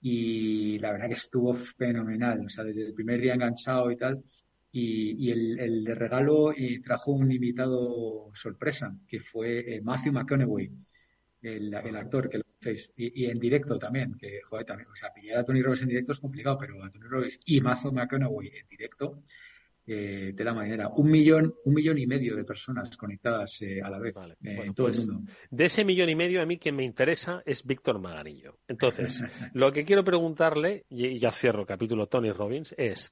[0.01, 4.23] Y la verdad que estuvo fenomenal, o sea, desde el primer día enganchado y tal.
[4.71, 10.71] Y, el, de regalo y trajo un invitado sorpresa, que fue Matthew McConaughey
[11.43, 15.39] el, actor que lo hacéis, y, en directo también, que joder, también, o sea, pillar
[15.39, 18.67] a Tony Robbins en directo es complicado, pero a Tony Robbins y Mazo McConaughey en
[18.67, 19.21] directo
[19.85, 20.87] eh, de la manera.
[20.87, 24.73] Un millón, un millón y medio de personas conectadas eh, a la vez eh, en
[24.73, 25.31] todo el pues, mundo.
[25.51, 28.59] De ese millón y medio, a mí quien me interesa es Víctor Magarillo.
[28.69, 29.21] Entonces,
[29.53, 33.11] lo que quiero preguntarle, y ya cierro el capítulo Tony Robbins, es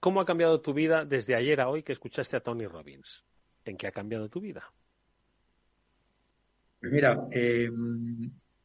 [0.00, 3.24] ¿cómo ha cambiado tu vida desde ayer a hoy que escuchaste a Tony Robbins?
[3.64, 4.70] ¿En qué ha cambiado tu vida?
[6.80, 7.68] Pues mira, eh,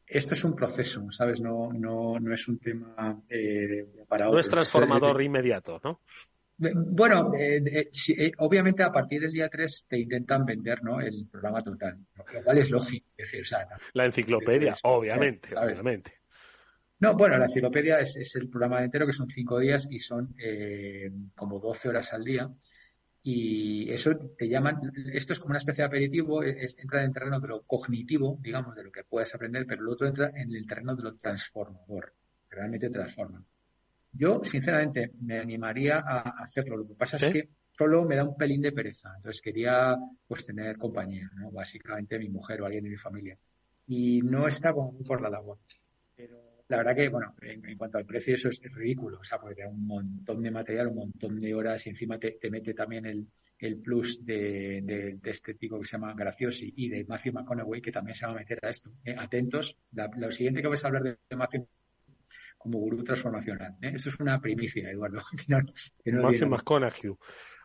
[0.06, 1.40] esto es un proceso, ¿sabes?
[1.40, 6.02] No, no, no es un tema eh, para No es transformador inmediato, ¿no?
[6.56, 7.90] Bueno, eh,
[8.38, 11.02] obviamente a partir del día 3 te intentan vender ¿no?
[11.02, 13.08] el programa total, lo cual es lógico.
[13.94, 16.14] la enciclopedia, obviamente, obviamente.
[17.00, 20.36] No, bueno, la enciclopedia es, es, el programa entero que son cinco días y son
[21.36, 22.50] como 12 horas al día
[23.26, 27.14] y eso te llaman, esto es como una especie de aperitivo, es, entra en el
[27.14, 30.54] terreno de lo cognitivo, digamos, de lo que puedes aprender, pero el otro entra en
[30.54, 32.14] el terreno de lo transformador,
[32.50, 33.42] realmente transforma.
[34.12, 36.78] Yo, sinceramente, me animaría a hacerlo.
[36.78, 39.12] Lo que pasa es que solo me da un pelín de pereza.
[39.16, 41.50] Entonces quería, pues, tener compañía, ¿no?
[41.50, 43.38] Básicamente mi mujer o alguien de mi familia.
[43.88, 45.58] Y no está como por la labor.
[46.16, 49.54] Pero la verdad que, bueno, en, cuanto al precio eso es ridículo, o sea, porque
[49.54, 53.06] te da un montón de material, un montón de horas y encima te, mete también
[53.06, 53.28] el,
[53.60, 57.92] el plus de, de, este tipo que se llama Graciosi y de Matthew McConaughey que
[57.92, 58.90] también se va a meter a esto.
[59.06, 59.78] Eh, atentos,
[60.18, 61.68] lo siguiente que vais a hablar de Matthew
[62.58, 63.76] como gurú transformacional.
[63.80, 63.92] ¿eh?
[63.94, 65.22] Esto es una primicia, Eduardo.
[66.06, 67.12] Matthew McConaughey.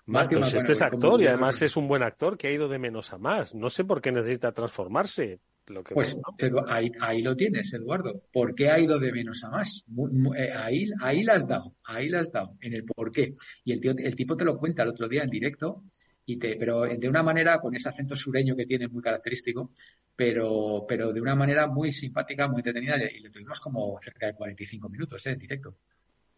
[0.04, 3.12] Pues este es actor y además es un buen actor que ha ido de menos
[3.14, 3.54] a más.
[3.54, 5.40] No sé por qué necesita transformarse
[5.92, 6.16] pues
[6.66, 8.22] ahí, ahí, lo tienes, Eduardo.
[8.32, 9.84] ¿Por qué ha ido de menos a más?
[10.36, 13.34] Eh, ahí, ahí la has dado, ahí la has dado, en el por qué.
[13.64, 15.84] Y el, tío, el tipo te lo cuenta el otro día en directo
[16.24, 19.72] y te, pero de una manera con ese acento sureño que tiene muy característico,
[20.14, 24.34] pero, pero de una manera muy simpática, muy entretenida y le tuvimos como cerca de
[24.34, 25.30] 45 minutos ¿eh?
[25.30, 25.76] en directo.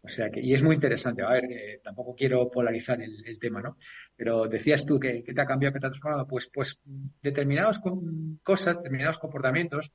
[0.03, 1.21] O sea que, y es muy interesante.
[1.21, 3.77] A ver, eh, tampoco quiero polarizar el, tema, ¿no?
[4.15, 6.27] Pero decías tú que, te ha cambiado, que te ha transformado.
[6.27, 6.79] Pues, pues
[7.21, 7.79] determinadas
[8.41, 9.91] cosas, determinados comportamientos,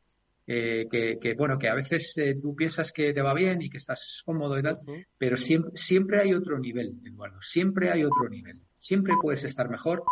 [0.46, 3.78] eh, que, bueno, que a veces eh, tú piensas que te va bien y que
[3.78, 4.78] estás cómodo y tal,
[5.18, 7.42] pero siempre, siempre hay otro nivel, Eduardo.
[7.42, 8.60] Siempre hay otro nivel.
[8.78, 10.04] Siempre puedes estar mejor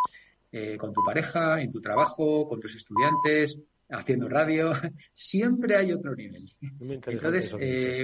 [0.79, 3.59] con tu pareja, en tu trabajo, con tus estudiantes,
[3.91, 4.73] haciendo radio.
[5.13, 6.49] siempre hay otro nivel.
[6.81, 7.57] Entonces,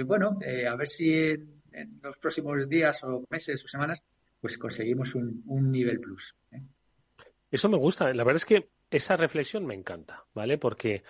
[0.05, 0.37] bueno,
[0.69, 1.60] a ver si en
[2.01, 4.03] los próximos días o meses o semanas,
[4.39, 6.35] pues conseguimos un, nivel plus.
[6.51, 6.61] ¿eh?
[7.49, 8.13] Eso me gusta.
[8.13, 10.57] La verdad es que esa reflexión me encanta, ¿vale?
[10.57, 11.03] Porque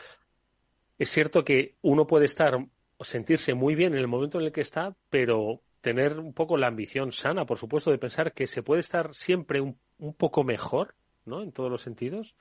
[0.98, 2.56] es cierto que uno puede estar
[2.98, 6.58] o sentirse muy bien en el momento en el que está, pero tener un poco
[6.58, 10.44] la ambición sana, por supuesto, de pensar que se puede estar siempre un, un poco
[10.44, 10.96] mejor,
[11.26, 11.42] ¿no?
[11.42, 12.36] En todos los sentidos.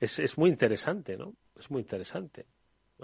[0.00, 1.34] Es, es muy interesante, ¿no?
[1.56, 2.46] Es muy interesante.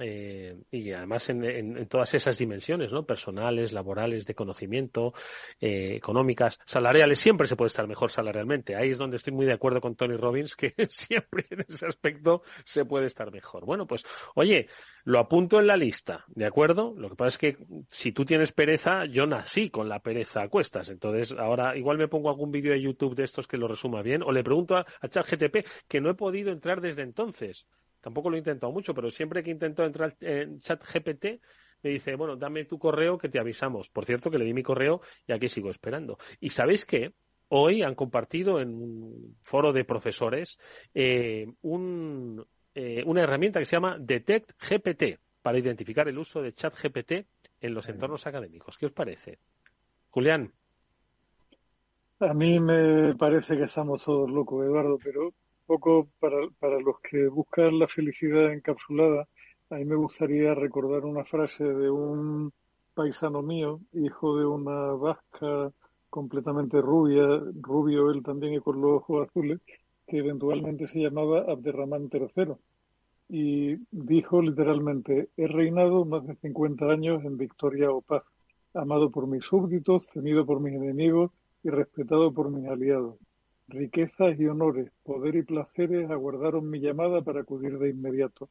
[0.01, 3.05] Eh, y además en, todas esas dimensiones, ¿no?
[3.05, 5.15] Personales, laborales, de conocimiento,
[5.61, 8.77] eh, económicas, salariales, siempre se puede estar mejor salarialmente.
[8.77, 12.43] Ahí es donde estoy muy de acuerdo con Tony Robbins, que siempre en ese aspecto
[12.65, 13.65] se puede estar mejor.
[13.65, 14.69] Bueno, pues, oye,
[15.05, 16.95] lo apunto en la lista, ¿de acuerdo?
[16.97, 17.57] Lo que pasa es que
[17.89, 20.89] si tú tienes pereza, yo nací con la pereza a cuestas.
[20.91, 24.23] Entonces, ahora igual me pongo algún vídeo de YouTube de estos que lo resuma bien,
[24.23, 27.67] o le pregunto a, a ChatGTP, que no he podido entrar desde entonces.
[28.01, 31.41] Tampoco lo he intentado mucho, pero siempre que intento entrar en chat GPT,
[31.83, 33.89] me dice, bueno, dame tu correo que te avisamos.
[33.91, 36.19] Por cierto, que le di mi correo y aquí sigo esperando.
[36.41, 37.13] ¿Y sabéis qué?
[37.49, 40.59] Hoy han compartido en un foro de profesores
[40.95, 46.53] eh, un, eh, una herramienta que se llama Detect GPT para identificar el uso de
[46.53, 47.27] chat GPT
[47.61, 48.79] en los entornos académicos.
[48.79, 49.39] ¿Qué os parece?
[50.11, 50.53] Julián.
[52.21, 55.33] A mí me parece que estamos todos locos, Eduardo, pero
[55.71, 59.29] poco para, para los que buscan la felicidad encapsulada,
[59.71, 62.53] a mí me gustaría recordar una frase de un
[62.93, 65.71] paisano mío, hijo de una vasca
[66.09, 67.25] completamente rubia,
[67.61, 69.61] rubio él también y con los ojos azules,
[70.09, 72.55] que eventualmente se llamaba Abderramán III.
[73.29, 78.25] Y dijo literalmente, he reinado más de 50 años en victoria o paz,
[78.75, 81.31] amado por mis súbditos, temido por mis enemigos
[81.63, 83.15] y respetado por mis aliados.
[83.71, 88.49] Riquezas y honores, poder y placeres aguardaron mi llamada para acudir de inmediato.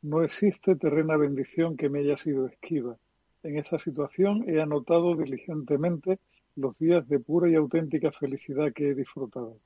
[0.00, 2.96] No existe terrena bendición que me haya sido esquiva.
[3.42, 6.20] En esta situación he anotado diligentemente
[6.54, 9.56] los días de pura y auténtica felicidad que he disfrutado.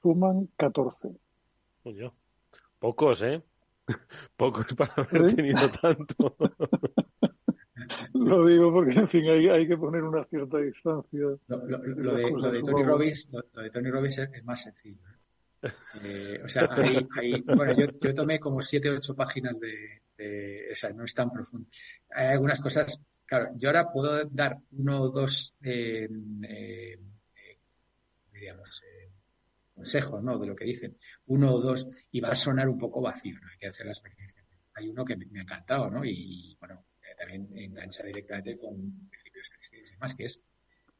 [0.00, 1.10] Suman 14.
[2.78, 3.42] pocos, ¿eh?
[4.36, 6.36] Pocos para haber tenido tanto.
[8.14, 11.20] Lo digo porque, en fin, hay, hay que poner una cierta distancia.
[11.46, 15.00] Lo, de, Tony Robbins, lo, de Tony Robbins es, más sencillo.
[15.62, 15.68] ¿eh?
[16.02, 20.74] Eh, o sea, hay, bueno, yo, yo, tomé como siete o ocho páginas de, o
[20.74, 21.68] sea, no es tan profundo.
[22.10, 26.08] Hay algunas cosas, claro, yo ahora puedo dar uno o dos, eh,
[26.48, 26.98] eh
[28.32, 28.82] digamos,
[29.74, 30.38] consejos, ¿no?
[30.38, 30.96] De lo que dicen,
[31.26, 33.48] uno o dos, y va a sonar un poco vacío, ¿no?
[33.50, 34.42] Hay que hacer la experiencia.
[34.74, 36.04] Hay uno que me, me ha encantado, ¿no?
[36.04, 36.84] Y, bueno,
[37.16, 40.40] también engancha directamente con principios cristianos y más, que es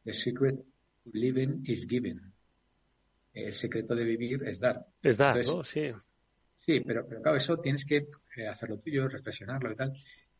[0.04, 2.20] The secret to living is giving.
[3.34, 4.86] El secreto de vivir es dar.
[5.02, 5.62] Es dar, ¿no?
[5.62, 5.92] Sí.
[6.56, 9.92] Sí, pero, pero claro, eso tienes que eh, hacerlo tuyo, reflexionarlo y tal.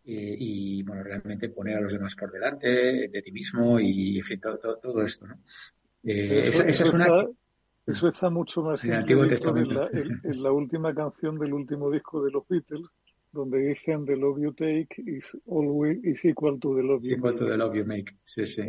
[0.05, 4.41] y bueno, realmente poner a los demás por delante de ti mismo y en fin,
[4.41, 5.35] todo, todo, esto, ¿no?
[6.05, 7.07] Eh, eso, esa, es una...
[7.87, 12.33] Eso está mucho más en, en, la, en, la, última canción del último disco de
[12.33, 12.87] los Beatles,
[13.37, 17.33] donde dicen the love you take is always is equal to the love you equal
[17.33, 17.39] make.
[17.39, 18.13] to the love you make.
[18.25, 18.63] Sí, sí.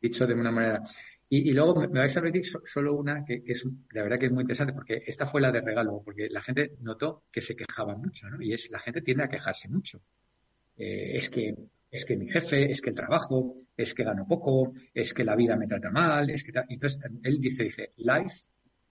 [0.00, 0.82] Dicho de una manera.
[1.28, 4.26] Y, y luego me, vais a repetir solo una que, que, es, la verdad que
[4.26, 7.56] es muy interesante, porque esta fue la de regalo, porque la gente notó que se
[7.56, 8.40] quejaba mucho, ¿no?
[8.40, 10.00] Y es, la gente tiende a quejarse mucho.
[10.76, 11.52] Eh, es que,
[11.90, 15.34] es que mi jefe, es que el trabajo, es que gano poco, es que la
[15.34, 18.46] vida me trata mal, es que entonces él dice, dice, life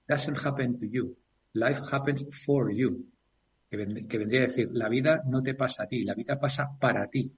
[0.07, 1.15] doesn't happen to you,
[1.53, 3.05] life happens for you
[3.69, 7.07] que, vendría a decir, la vida no te pasa a ti, la vida pasa para
[7.07, 7.31] ti.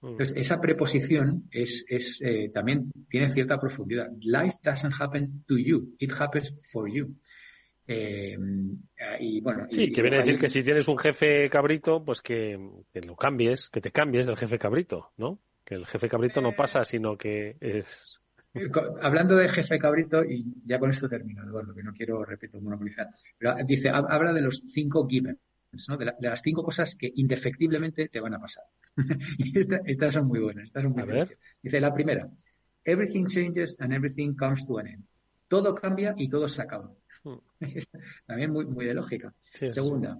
[0.00, 0.08] Mm.
[0.08, 4.10] Entonces, esa preposición es, es eh, también tiene cierta profundidad.
[4.20, 7.14] Life doesn't happen to you, it happens for you.
[7.86, 8.36] Eh,
[9.20, 12.58] y bueno, sí, que viene a decir que si tienes un jefe cabrito, pues que,
[12.94, 15.38] lo cambies, que te cambies del jefe cabrito, ¿no?
[15.64, 18.20] Que el jefe cabrito no pasa, sino que es
[19.02, 23.08] Hablando de jefe cabrito, y ya con esto termino, Eduardo, que no quiero, repito, monopolizar,
[23.36, 25.38] pero dice, habla de los cinco givens,
[25.88, 25.96] ¿no?
[25.96, 28.64] de, las cinco cosas que indefectiblemente te van a pasar.
[29.38, 31.30] y estas son muy buenas, estas son muy buenas.
[31.60, 32.28] Dice, la primera,
[32.84, 35.04] everything changes and everything comes to an end.
[35.48, 36.90] todo cambia y todo se acaba.
[37.22, 37.38] Hmm.
[38.26, 39.32] También muy, muy de lógica.
[39.68, 40.18] Segunda,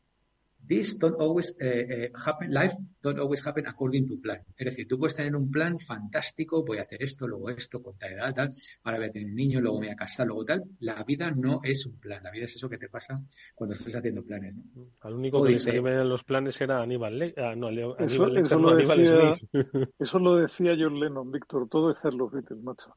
[0.66, 4.40] this don't always uh, happen, life don't always happen according to plan.
[4.56, 7.96] Es decir, tú puedes tener un plan fantástico, voy a hacer esto, luego esto, con
[7.98, 8.48] tal edad, tal,
[8.82, 10.64] ahora voy a tener un niño, luego me voy a casar, luego tal.
[10.80, 13.20] La vida no es un plan, la vida es eso que te pasa
[13.54, 14.54] cuando estás haciendo planes.
[14.54, 14.88] ¿no?
[15.00, 18.58] Al único que dice, le los planes era Aníbal, Le ah, no, Aníbal, eso, eso,
[18.58, 19.32] lo decía,
[19.98, 22.96] eso lo decía John Lennon, Víctor, todo es ser los Beatles, macho.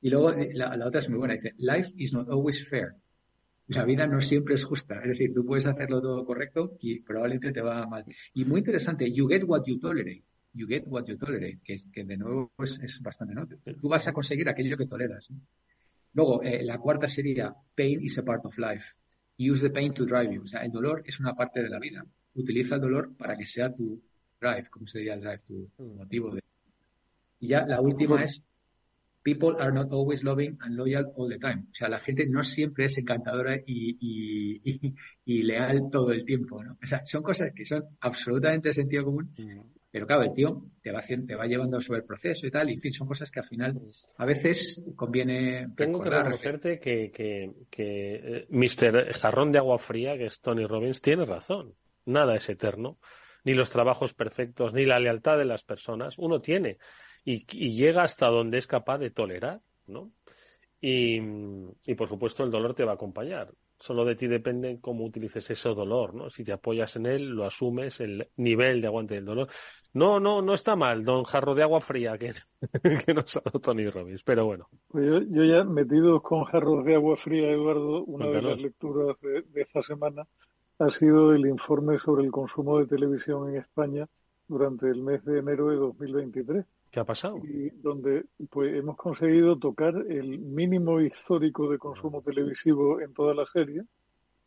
[0.00, 2.96] Y luego la, la otra es muy buena, dice, life is not always fair
[3.68, 5.00] la vida no siempre es justa.
[5.00, 8.04] Es decir, tú puedes hacerlo todo correcto y probablemente te va mal.
[8.34, 10.22] Y muy interesante, you get what you tolerate.
[10.52, 13.46] You get what you tolerate, que, que de nuevo es, bastante, ¿no?
[13.46, 15.28] Tú vas a conseguir aquello que toleras.
[16.12, 18.94] Luego, eh, la cuarta sería, pain is a part of life.
[19.36, 20.42] Use the pain to drive you.
[20.42, 22.06] O sea, el dolor es una parte de la vida.
[22.34, 24.00] Utiliza el dolor para que sea tu
[24.40, 26.42] drive, como sería el drive, tu, motivo de...
[27.40, 28.40] Y ya la última es
[29.24, 31.66] people are not always loving and loyal all the time.
[31.72, 33.96] O sea, la gente no siempre es encantadora y,
[35.24, 36.76] y, leal todo el tiempo, ¿no?
[36.80, 39.60] O sea, son cosas que son absolutamente de sentido común, mm.
[39.90, 42.74] pero claro, el tío te va, te va llevando sobre el proceso y tal, y
[42.74, 43.80] en fin, son cosas que al final
[44.18, 45.68] a veces conviene.
[45.74, 49.14] Tengo que reconocerte que, que, que eh, Mr.
[49.14, 51.74] Jarrón de Agua Fría, que es Tony Robbins, tiene razón.
[52.04, 52.98] Nada es eterno.
[53.46, 56.14] Ni los trabajos perfectos, ni la lealtad de las personas.
[56.18, 56.78] Uno tiene
[57.24, 60.10] y, llega hasta donde es capaz de tolerar, ¿no?
[60.80, 61.18] Y,
[61.86, 63.52] y, por supuesto el dolor te va a acompañar.
[63.78, 66.30] Solo de ti depende cómo utilices ese dolor, ¿no?
[66.30, 69.48] Si te apoyas en él, lo asumes, el nivel de aguante del dolor.
[69.94, 72.34] No, no, no está mal, don jarro de agua fría que,
[73.06, 74.68] que nos ha dado Tony Robbins, pero bueno.
[74.88, 79.16] Pues yo, yo ya metido con jarros de agua fría, Eduardo, una de las lecturas
[79.20, 80.26] de, de esta semana
[80.78, 84.08] ha sido el informe sobre el consumo de televisión en España
[84.48, 86.64] durante el mes de enero de 2023
[86.94, 87.38] ¿Qué ha pasado?
[87.38, 93.44] Y donde pues hemos conseguido tocar el mínimo histórico de consumo televisivo en toda la
[93.46, 93.82] serie,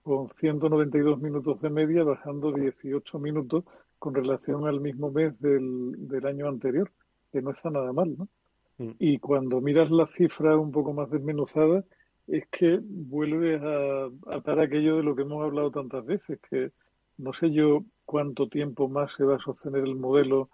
[0.02, 3.66] con 192 minutos de media, bajando 18 minutos
[4.00, 6.90] con relación al mismo mes del, del año anterior,
[7.34, 8.30] que no está nada mal, ¿no?
[8.78, 8.92] Mm.
[8.98, 11.84] Y cuando miras la cifra un poco más desmenuzada,
[12.28, 16.72] es que vuelve a, a aquello de lo que hemos hablado tantas veces, que
[17.18, 20.50] no sé yo cuánto tiempo más se va a sostener el modelo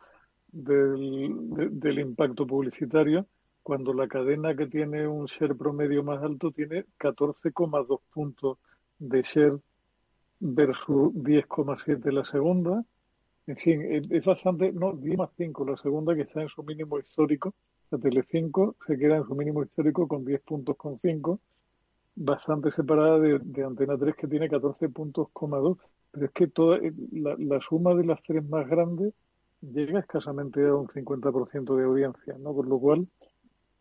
[0.54, 3.26] del, del impacto publicitario
[3.64, 8.58] cuando la cadena que tiene un share promedio más alto tiene 14,2 puntos
[9.00, 9.58] de share
[10.40, 12.84] versus 10,7 la segunda.
[13.48, 17.54] En fin, es bastante, no, 10,5 la segunda que está en su mínimo histórico.
[17.90, 21.40] La Tele5 se queda en su mínimo histórico con 10 puntos con 5,
[22.16, 25.30] bastante separada de, de Antena 3 que tiene 14 puntos,
[26.12, 26.80] Pero es que toda
[27.12, 29.14] la, la suma de las tres más grandes
[29.72, 32.54] llega escasamente a un 50% de audiencia, ¿no?
[32.54, 33.08] Por lo cual,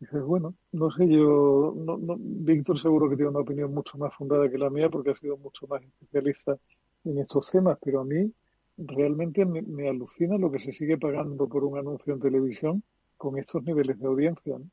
[0.01, 4.15] dices, bueno, no sé, yo, no, no, Víctor seguro que tiene una opinión mucho más
[4.15, 6.57] fundada que la mía porque ha sido mucho más especialista
[7.05, 8.33] en estos temas, pero a mí
[8.79, 12.83] realmente me, me alucina lo que se sigue pagando por un anuncio en televisión
[13.17, 14.67] con estos niveles de audiencia, ¿no?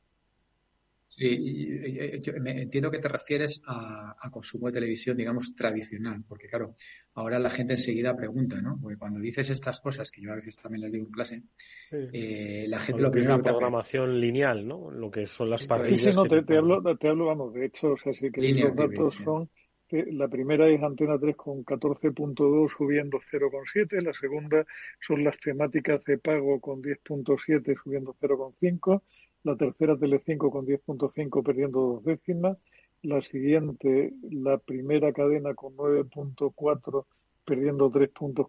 [1.20, 6.76] Sí, yo entiendo que te refieres a, consumo de televisión, digamos, tradicional, porque claro,
[7.12, 8.78] ahora la gente enseguida pregunta, ¿no?
[8.80, 11.42] Porque cuando dices estas cosas, que yo a veces también las digo en clase,
[11.90, 13.36] eh, la gente lo primero...
[13.36, 14.90] La programación lineal, ¿no?
[14.90, 15.98] Lo que son las parrillas.
[15.98, 18.74] Sí, sí, no, te, hablo, te hablo, vamos, de hecho, o sea, sí que los
[18.74, 19.50] datos son...
[19.88, 24.64] Que la primera es Antena 3 con 14.2 subiendo 0,7, la segunda
[25.00, 29.02] son las temáticas de pago con 10.7 subiendo 0,5,
[29.44, 32.58] la tercera Telecinco con 10.5 perdiendo dos décimas,
[33.02, 37.06] la siguiente, la primera cadena con 9.4
[37.44, 38.46] perdiendo 3 puntos,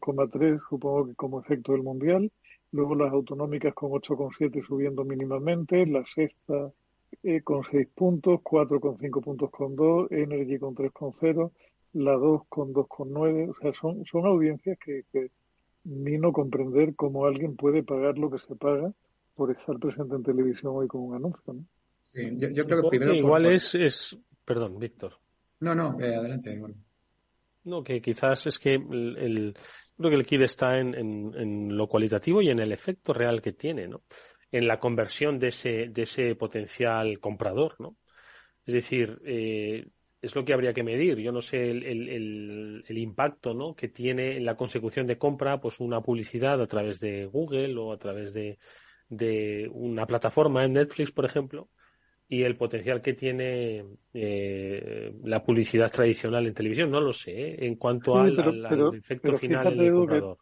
[0.70, 2.32] supongo que como efecto del Mundial,
[2.72, 6.72] luego las autonómicas con 8,7 subiendo mínimamente, la sexta
[7.24, 11.52] eh, con 6 puntos, 4 con 5 puntos con 2, Energy con 3,0,
[11.94, 15.32] la 2 con 2,9, o sea, son, son audiencias que, que
[15.84, 18.94] no comprender cómo alguien puede pagar lo que se paga
[19.42, 21.52] por estar presente en televisión hoy con un anuncio.
[21.52, 21.66] ¿no?
[22.14, 23.16] Sí, yo, creo que primero.
[23.16, 24.16] Igual es, es.
[24.46, 25.14] Perdón, Víctor.
[25.62, 26.62] No, no, eh, adelante.
[27.64, 29.56] No, que quizás es que el,
[29.98, 33.54] creo que el kit está en, en, lo cualitativo y en el efecto real que
[33.54, 34.04] tiene, ¿no?
[34.52, 37.96] En la conversión de ese, de ese potencial comprador, ¿no?
[38.64, 39.88] Es decir, eh,
[40.22, 41.18] es lo que habría que medir.
[41.18, 43.74] Yo no sé el, el, el, impacto ¿no?
[43.74, 47.92] que tiene en la consecución de compra pues una publicidad a través de Google o
[47.92, 48.60] a través de,
[49.12, 51.68] de una plataforma en Netflix, por ejemplo,
[52.30, 57.66] y el potencial que tiene eh, la publicidad tradicional en televisión, no lo sé, ¿eh?
[57.66, 58.40] en cuanto al,
[58.96, 60.38] efecto final en el comprador.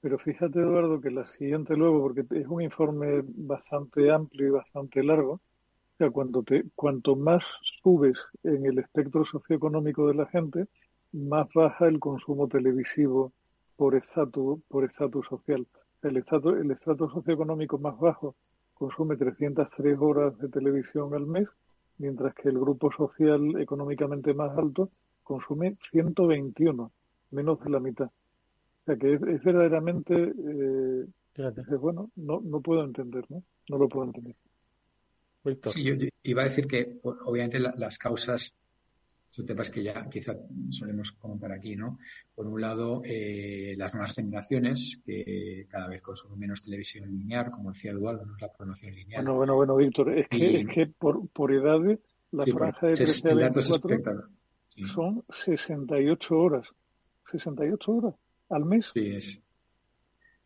[0.00, 5.04] pero fíjate, Eduardo, que la siguiente luego, porque es un informe bastante amplio y bastante
[5.04, 7.44] largo, O sea, cuando te, cuanto más
[7.80, 10.66] subes en el espectro socioeconómico de la gente,
[11.12, 13.32] más baja el consumo televisivo
[13.76, 15.64] por estatus, por estatus social.
[16.04, 18.36] El estatus, el estrato socioeconómico más bajo
[18.74, 21.48] consume 303 horas de televisión al mes,
[21.98, 24.90] mientras que el grupo social económicamente más alto
[25.22, 26.92] consume 121,
[27.30, 28.06] menos de la mitad.
[28.06, 31.06] O sea que es, verdaderamente, eh,
[31.80, 33.42] bueno, no, no puedo entender, ¿no?
[33.70, 34.34] No lo puedo entender.
[35.72, 38.54] Sí, yo, iba a decir que obviamente las causas
[39.34, 40.36] son temas que ya quizá
[40.70, 41.98] solemos comentar aquí, ¿no?
[42.32, 47.72] Por un lado, eh, las nuevas generaciones que cada vez consumen menos televisión lineal, como
[47.72, 49.24] decía Eduardo, no es la programación lineal.
[49.24, 51.98] Bueno, bueno, bueno, Víctor, es que, es que por, por edades
[52.30, 54.28] la franja de 13 a 24
[54.94, 56.68] son 68 horas.
[57.32, 58.14] 68 horas
[58.50, 58.90] al mes.
[58.94, 59.40] Sí, es.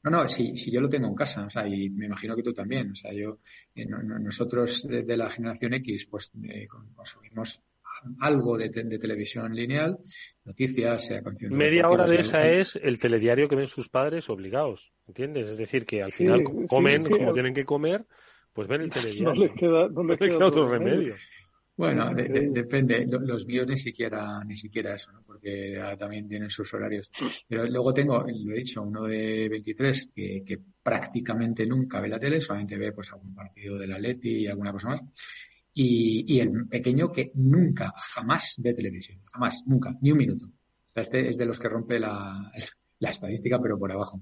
[0.02, 2.42] No, no, si, si yo lo tengo en casa, o sea, y me imagino que
[2.42, 3.40] tú también, o sea, yo,
[3.74, 7.60] eh, nosotros de, la generación X, pues eh, consumimos
[8.20, 9.98] algo de, televisión lineal,
[10.44, 15.50] noticias, sea Media hora de esa es el telediario que ven sus padres obligados, ¿entiendes?
[15.50, 18.04] Es decir, que al final comen como tienen que comer,
[18.52, 19.24] pues ven el telediario.
[19.24, 21.14] No les queda, no les queda, otro remedio.
[21.78, 23.06] Bueno, depende.
[23.06, 25.22] Los míos ni siquiera, ni siquiera eso, ¿no?
[25.24, 27.08] porque también tienen sus horarios.
[27.46, 32.18] Pero luego tengo, lo he dicho, uno de 23 que, que prácticamente nunca ve la
[32.18, 35.02] tele, solamente ve pues algún partido de la Leti y alguna cosa más.
[35.80, 40.50] Y, el pequeño que nunca, jamás ve televisión, jamás, nunca, ni un minuto.
[40.92, 42.50] Este es de los que rompe la,
[42.98, 44.20] la estadística, pero por abajo.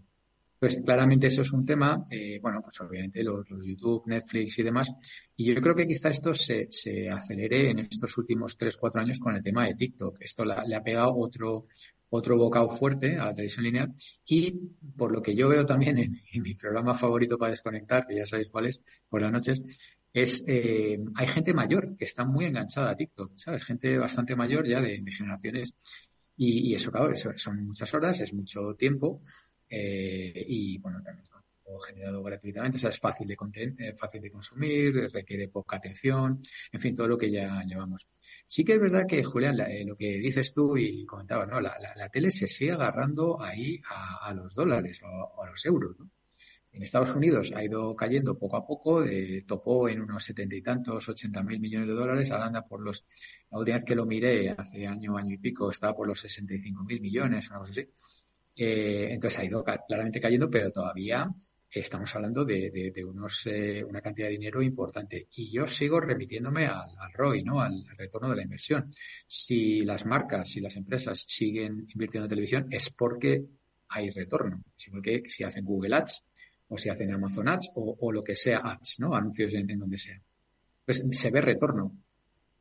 [0.58, 4.92] Pues claramente eso es un tema, eh, bueno, pues obviamente los, YouTube, Netflix y demás.
[5.34, 9.18] Y yo creo que quizá esto se, se acelere en estos últimos tres, cuatro años
[9.18, 10.18] con el tema de TikTok.
[10.20, 11.66] Esto le ha pegado otro,
[12.10, 13.92] otro bocado fuerte a la televisión lineal.
[14.26, 14.52] Y
[14.96, 18.48] por lo que yo veo también en, mi programa favorito para desconectar, que ya sabéis
[18.50, 19.62] cuál es, por las noches,
[20.22, 23.64] es, eh, hay gente mayor que está muy enganchada a TikTok, ¿sabes?
[23.64, 25.74] Gente bastante mayor ya de, generaciones.
[26.36, 29.22] Y, y eso, claro, eso, son muchas horas, es mucho tiempo.
[29.68, 31.26] Eh, y bueno, también
[31.80, 33.36] generado gratuitamente, o sea, es fácil de,
[33.78, 36.42] eh, fácil de consumir, requiere poca atención,
[36.72, 38.06] en fin, todo lo que ya llevamos.
[38.46, 41.60] Sí que es verdad que, Julián, eh, lo que dices tú y comentabas, ¿no?
[41.60, 45.98] La, la, tele se sigue agarrando ahí a, a los dólares o, a los euros,
[45.98, 46.10] ¿no?
[46.76, 50.60] En Estados Unidos ha ido cayendo poco a poco, de, topó en unos setenta y
[50.60, 53.02] tantos, ochenta mil millones de dólares, ahora anda por los,
[53.50, 56.52] la última vez que lo miré, hace año, año y pico, estaba por los sesenta
[56.52, 57.88] y cinco mil millones, una cosa así.
[58.56, 61.26] Eh, entonces ha ido claramente cayendo, pero todavía
[61.70, 65.28] estamos hablando de, unos, eh, una cantidad de dinero importante.
[65.34, 67.62] Y yo sigo remitiéndome al, ROI, ¿no?
[67.62, 68.92] Al, retorno de la inversión.
[69.26, 73.46] Si las marcas, si las empresas siguen invirtiendo en televisión, es porque
[73.88, 74.62] hay retorno.
[74.76, 76.22] Es porque si hacen Google Ads,
[76.68, 79.14] o si hacen Amazon Ads, o, lo que sea Ads, ¿no?
[79.14, 80.20] Anuncios en, donde sea.
[80.84, 81.92] Pues se ve retorno.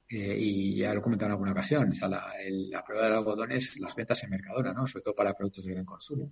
[0.08, 3.80] Eh, y ya lo he comentado en alguna ocasión, o la, prueba del algodón es
[3.80, 4.86] las ventas en Mercadona, ¿no?
[4.86, 6.32] Sobre todo para productos de gran consumo.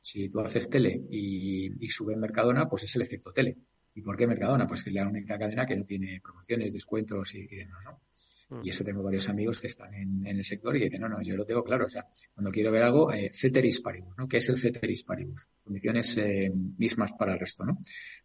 [0.00, 3.56] Si tú haces tele y, y sube en Mercadona, pues es el efecto tele.
[3.96, 4.66] ¿Y por qué Mercadona?
[4.66, 8.00] Pues que es la única cadena que no tiene promociones, descuentos y, demás, ¿no?
[8.48, 8.60] Mm.
[8.62, 11.36] Y eso tengo varios amigos que están en, el sector y dicen, no, no, yo
[11.36, 11.86] lo tengo claro.
[11.86, 14.28] O sea, cuando quiero ver algo, eh, ceteris paribus, ¿no?
[14.28, 15.48] ¿Qué es el ceteris paribus?
[15.64, 17.78] Condiciones eh, mismas para el resto, ¿no?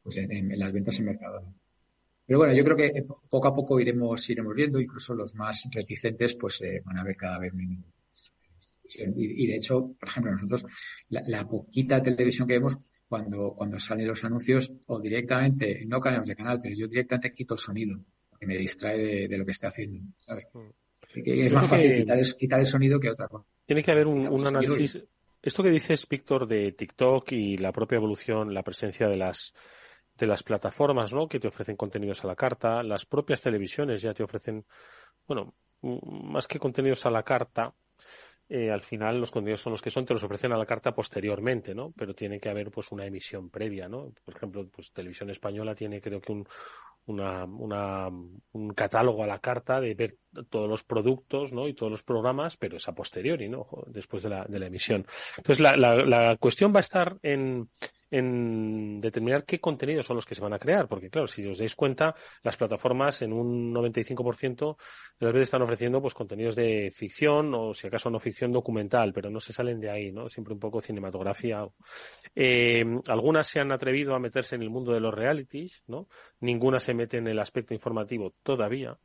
[0.04, 1.54] Pues en, las ventas en Mercadona.
[2.26, 5.68] Pero bueno, yo creo que eh, poco a poco iremos, iremos viendo, incluso los más
[5.72, 7.84] reticentes pues eh, van a ver cada vez menos.
[8.94, 10.66] Y, de hecho, por ejemplo, nosotros
[11.10, 16.36] la, poquita televisión que vemos cuando, cuando salen los anuncios o directamente, no cambiamos de
[16.36, 18.00] canal, pero yo directamente quito el sonido,
[18.42, 20.48] porque me distrae de, lo que esté haciendo, ¿sabes?
[20.54, 20.70] Mm.
[21.14, 21.94] Es más fácil
[22.38, 23.46] quitar, el, sonido que otra cosa.
[23.66, 25.04] Tiene que haber un, un análisis.
[25.42, 29.54] Esto que dices, Víctor, de TikTok y la propia evolución, la presencia de las
[30.18, 31.28] de las plataformas ¿no?
[31.28, 34.66] que te ofrecen contenidos a la carta, las propias televisiones ya te ofrecen,
[35.26, 37.74] bueno, más que contenidos a la carta,
[38.48, 40.94] eh, al final los contenidos son los que son, te los ofrecen a la carta
[40.94, 41.92] posteriormente, ¿no?
[41.98, 44.12] Pero tiene que haber pues una emisión previa, ¿no?
[44.24, 46.46] Por ejemplo, pues Televisión Española tiene creo que un,
[47.06, 50.18] una, una, un catálogo a la carta de ver
[50.50, 51.68] todos los productos ¿no?
[51.68, 53.68] y todos los programas, pero es a posteriori, ¿no?
[53.88, 55.06] después de la, de la emisión.
[55.38, 57.70] Entonces, la, la, la cuestión va a estar en,
[58.12, 61.58] en determinar qué contenidos son los que se van a crear, porque claro, si os
[61.58, 64.78] dais cuenta, las plataformas en un 95%
[65.18, 69.14] de las veces están ofreciendo pues contenidos de ficción o si acaso no ficción documental,
[69.14, 70.28] pero no se salen de ahí, ¿no?
[70.28, 71.66] Siempre un poco cinematografía.
[72.36, 76.08] Eh, algunas se han atrevido a meterse en el mundo de los realities, ¿no?
[76.42, 78.98] Ninguna se mete en el aspecto informativo todavía.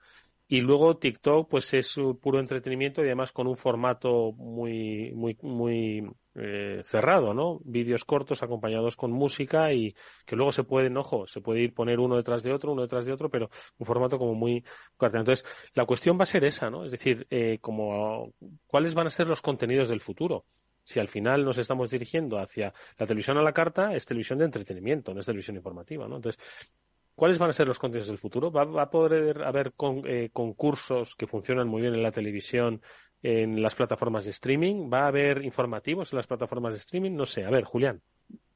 [0.48, 6.08] Y luego TikTok, pues es puro entretenimiento y además con un formato muy, muy, muy
[6.36, 7.60] eh, cerrado, ¿no?
[7.64, 9.94] Vídeos cortos acompañados con música y
[10.24, 13.04] que luego se pueden, ojo, se puede ir poner uno detrás de otro, uno detrás
[13.06, 14.62] de otro, pero un formato como muy
[14.96, 15.18] corto.
[15.18, 15.44] Entonces,
[15.74, 16.84] la cuestión va a ser esa, ¿no?
[16.84, 18.32] Es decir, eh, como
[18.68, 20.44] cuáles van a ser los contenidos del futuro
[20.86, 24.44] si al final nos estamos dirigiendo hacia la televisión a la carta, es televisión de
[24.44, 26.14] entretenimiento, no es televisión informativa, ¿no?
[26.14, 26.40] Entonces,
[27.16, 28.52] ¿cuáles van a ser los contenidos del futuro?
[28.52, 29.72] ¿Va, a poder haber
[30.06, 32.80] eh, concursos que funcionan muy bien en la televisión,
[33.22, 34.88] en las plataformas de streaming?
[34.92, 37.12] ¿Va a haber informativos en las plataformas de streaming?
[37.12, 37.44] No sé.
[37.44, 38.00] A ver, Julián.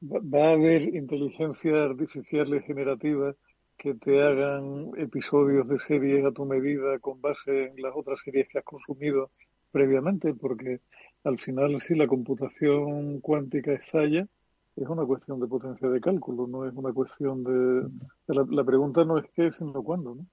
[0.01, 3.35] Va a haber inteligencias artificiales generativas
[3.77, 8.47] que te hagan episodios de series a tu medida con base en las otras series
[8.47, 9.31] que has consumido
[9.71, 10.81] previamente, porque
[11.23, 14.27] al final si la computación cuántica estalla,
[14.75, 17.89] es una cuestión de potencia de cálculo, no es una cuestión de...
[18.27, 20.25] la, pregunta no es qué, sino cuándo, ¿no?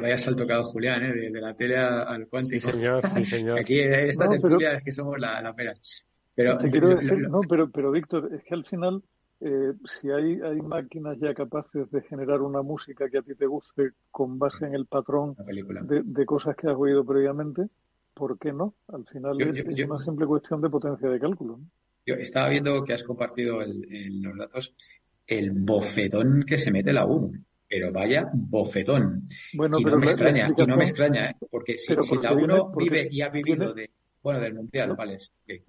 [0.00, 1.30] Vaya salto que Julián, ¿eh?
[1.30, 2.60] de, la tele al cuántico.
[2.60, 3.58] Sí, señor, sí, señor.
[3.58, 5.74] Aquí esta no, es que somos la, la pera.
[6.34, 9.02] Pero, te quiero decir, no, pero, pero Víctor, es que al final,
[9.40, 13.46] eh, si hay, hay máquinas ya capaces de generar una música que a ti te
[13.46, 17.68] guste con base en el patrón de, de, cosas que has oído previamente,
[18.14, 18.74] ¿por qué no?
[18.88, 21.60] Al final es, una simple cuestión de potencia de cálculo.
[22.06, 24.74] Yo estaba viendo que has compartido el, los datos,
[25.26, 27.30] el bofetón que se mete la 1.
[27.66, 29.26] Pero vaya bofetón.
[29.54, 31.34] Bueno, y no me extraña, y no me extraña, ¿eh?
[31.50, 33.90] porque si, la 1 vive y ha vivido de,
[34.22, 35.16] bueno, del mundial, vale,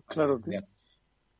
[0.06, 0.42] claro.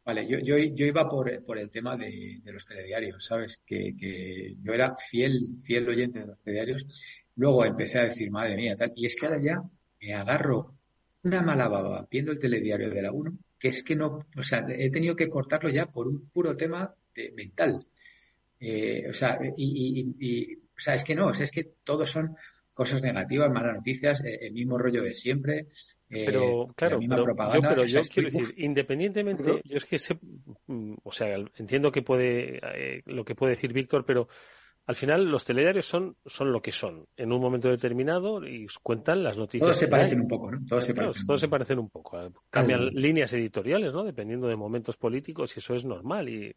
[0.06, 3.62] Vale, yo, yo, yo iba por, por el tema de, de los telediarios, ¿sabes?
[3.66, 6.86] Que, que, yo era fiel, fiel oyente de los telediarios.
[7.36, 8.94] Luego empecé a decir, madre mía, tal.
[8.96, 9.64] Y es que ahora ya
[10.00, 10.76] me agarro
[11.24, 13.36] una mala baba viendo el telediario de la 1,
[13.66, 16.94] que es que no, o sea, he tenido que cortarlo ya por un puro tema
[17.16, 17.84] de, mental.
[18.60, 22.36] Eh, o sea, y, o sea, es que no, o sea, es que todos son
[22.76, 25.66] cosas negativas, malas noticias, eh, el mismo rollo de siempre.
[26.12, 30.16] Eh, pero claro, pero yo, pero yo quiero decir, independientemente, yo es que sé,
[30.68, 34.28] mm, o sea, entiendo que puede lo que puede decir Víctor, pero
[34.88, 39.24] al final los telediarios son, son lo que son en un momento determinado y cuentan
[39.24, 39.66] las noticias.
[39.66, 40.60] Todos se parecen un poco, ¿no?
[40.68, 42.20] Todos se parecen, todos se parecen un poco.
[42.52, 44.04] Cambian líneas editoriales, ¿no?
[44.04, 46.30] Dependiendo de momentos políticos y eso es normal.
[46.30, 46.56] Y,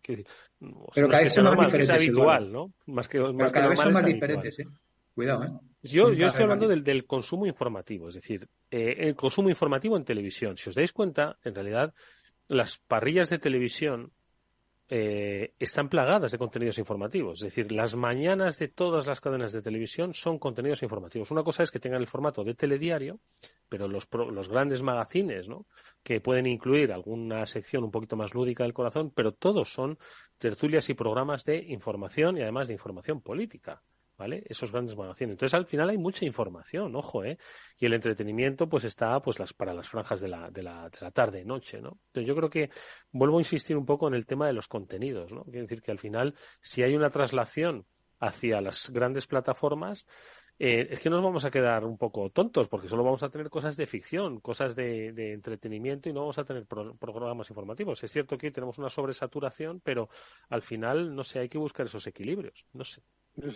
[0.95, 1.89] pero cada vez son más diferentes.
[1.89, 2.73] Es habitual, ¿no?
[2.87, 4.67] Más que, más cada vez son más diferentes, ¿eh?
[5.15, 5.51] Cuidado, ¿eh?
[5.83, 10.05] Yo, yo estoy hablando del, del, consumo informativo, es decir, eh, el consumo informativo en
[10.05, 10.57] televisión.
[10.57, 11.95] Si os dais cuenta, en realidad,
[12.49, 14.13] las parrillas de televisión
[14.91, 17.43] eh, están plagadas de contenidos informativos.
[17.43, 21.31] Es decir, las mañanas de todas las cadenas de televisión son contenidos informativos.
[21.31, 23.21] Una cosa es que tengan el formato de telediario,
[23.69, 25.67] pero los, los grandes magazines, ¿no?
[26.03, 29.99] que pueden incluir alguna sección un poquito más lúdica del corazón, pero todos son
[30.39, 33.83] tertulias y programas de información y además de información política.
[34.19, 34.43] ¿Vale?
[34.47, 35.33] Esos grandes magazines.
[35.33, 37.39] Entonces, al final hay mucha información, ojo, ¿eh?
[37.79, 40.99] Y el entretenimiento, pues está, pues las, para las franjas de la, de la, de
[41.01, 41.99] la tarde, noche, ¿no?
[42.09, 42.71] Entonces, yo creo que
[43.13, 45.45] vuelvo a insistir un poco en el tema de los contenidos, ¿no?
[45.45, 47.87] Quiere decir que al final, si hay una traslación
[48.19, 50.05] hacia las grandes plataformas,
[50.59, 53.49] eh, es que nos vamos a quedar un poco tontos porque solo vamos a tener
[53.49, 58.03] cosas de ficción, cosas de, de entretenimiento y no vamos a tener programas informativos.
[58.03, 60.09] Es cierto que tenemos una sobresaturación, pero
[60.49, 62.67] al final, no sé, hay que buscar esos equilibrios.
[62.73, 63.03] No sé.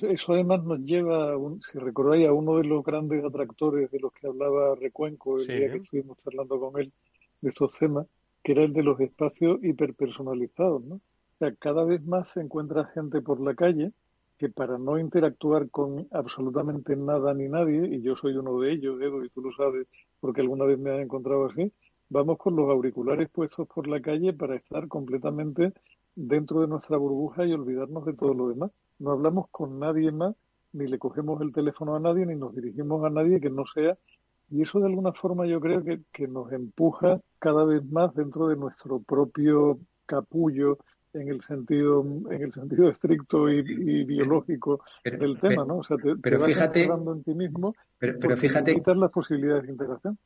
[0.02, 1.34] Eso además nos lleva,
[1.72, 5.72] si recordáis, a uno de los grandes atractores de los que hablaba Recuenco el día
[5.72, 6.92] que estuvimos charlando con él
[7.40, 8.06] de estos temas,
[8.44, 10.94] que era el de los espacios hiperpersonalizados, ¿no?
[10.96, 13.90] O sea, cada vez más se encuentra gente por la calle
[14.42, 19.00] que para no interactuar con absolutamente nada ni nadie, y yo soy uno de ellos,
[19.00, 19.86] Edu, y tú lo sabes
[20.18, 21.70] porque alguna vez me has encontrado así,
[22.10, 25.72] vamos con los auriculares puestos por la calle para estar completamente
[26.16, 30.34] dentro de nuestra burbuja y olvidarnos de todo lo demás no hablamos con nadie más,
[30.72, 33.96] ni le cogemos el teléfono a nadie, ni nos dirigimos a nadie que no sea.
[34.50, 38.48] Y eso de alguna forma yo creo que, que nos empuja cada vez más dentro
[38.48, 40.78] de nuestro propio capullo
[41.14, 45.78] en el sentido en el sentido estricto y, biológico del tema, ¿no?
[45.78, 49.64] O sea, te, pero vas fíjate, en ti mismo pero, pero fíjate quitar las posibilidades
[49.64, 50.18] de integración.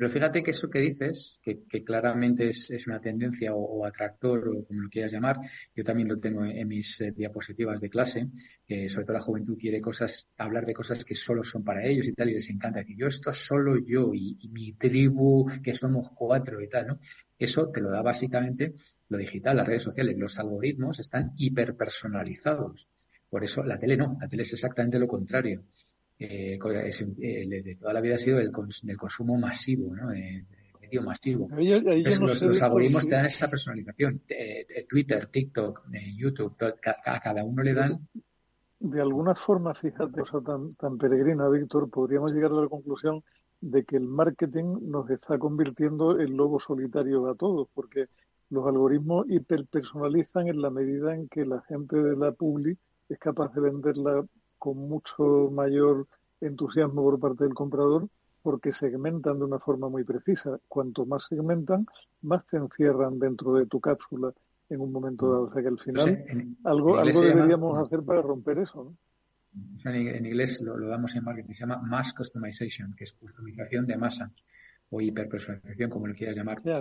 [0.00, 4.80] Pero fíjate que eso que dices, que, claramente es, una tendencia o, atractor o como
[4.80, 5.36] lo quieras llamar,
[5.76, 8.26] yo también lo tengo en, mis eh, diapositivas de clase,
[8.66, 12.08] que sobre todo la juventud quiere cosas, hablar de cosas que solo son para ellos
[12.08, 16.12] y tal, y les encanta que yo esto solo yo y, mi tribu, que somos
[16.14, 16.98] cuatro y tal, ¿no?
[17.38, 18.72] Eso te lo da básicamente
[19.10, 22.88] lo digital, las redes sociales, los algoritmos están hiperpersonalizados.
[23.28, 25.62] Por eso la tele no, la tele es exactamente lo contrario
[26.20, 28.50] eh, eh de toda la vida ha sido el,
[28.82, 30.10] del consumo masivo, ¿no?
[30.10, 30.44] De,
[30.80, 31.48] medio masivo.
[31.50, 34.22] los, algoritmos te dan esa personalización.
[34.88, 35.84] Twitter, TikTok,
[36.16, 36.56] YouTube,
[37.06, 38.08] a cada uno le dan.
[38.78, 43.22] De alguna forma, fíjate, cosa tan, tan peregrina, Víctor, podríamos llegar a la conclusión
[43.60, 48.06] de que el marketing nos está convirtiendo en lobo solitario a todos, porque
[48.50, 52.76] los algoritmos hiperpersonalizan en la medida en que la gente de la publi
[53.08, 54.24] es capaz de venderla
[54.58, 56.06] con mucho mayor
[56.40, 58.08] entusiasmo por parte del comprador
[58.42, 60.58] porque segmentan de una forma muy precisa.
[60.68, 61.86] Cuanto más segmentan,
[62.22, 64.32] más te encierran dentro de tu cápsula
[64.68, 65.42] en un momento dado.
[65.44, 68.84] O sea que al final algo, algo deberíamos hacer para romper eso.
[68.84, 68.96] ¿no?
[69.84, 74.30] en inglés lo, damos en marketing, se llama mass customization, que es customización de masa
[74.90, 76.58] o hiperpersonalización, como lo quieras llamar.
[76.68, 76.80] a,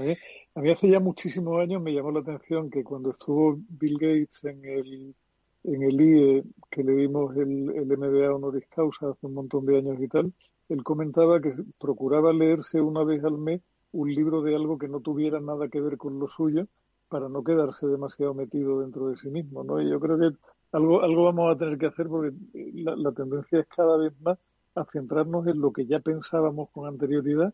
[0.62, 4.66] mí, hace ya muchísimos años me llamó la atención que cuando estuvo Bill Gates en
[4.66, 5.16] el,
[5.64, 9.78] en el IE, que le dimos el, el MBA honoris causa hace un montón de
[9.78, 10.34] años y tal,
[10.70, 15.00] él comentaba que procuraba leerse una vez al mes un libro de algo que no
[15.00, 16.68] tuviera nada que ver con lo suyo
[17.10, 19.82] para no quedarse demasiado metido dentro de sí mismo, ¿no?
[19.82, 20.38] Y yo creo que
[20.72, 24.38] algo, algo vamos a tener que hacer porque la, tendencia es cada vez más
[24.76, 27.54] a centrarnos en lo que ya pensábamos con anterioridad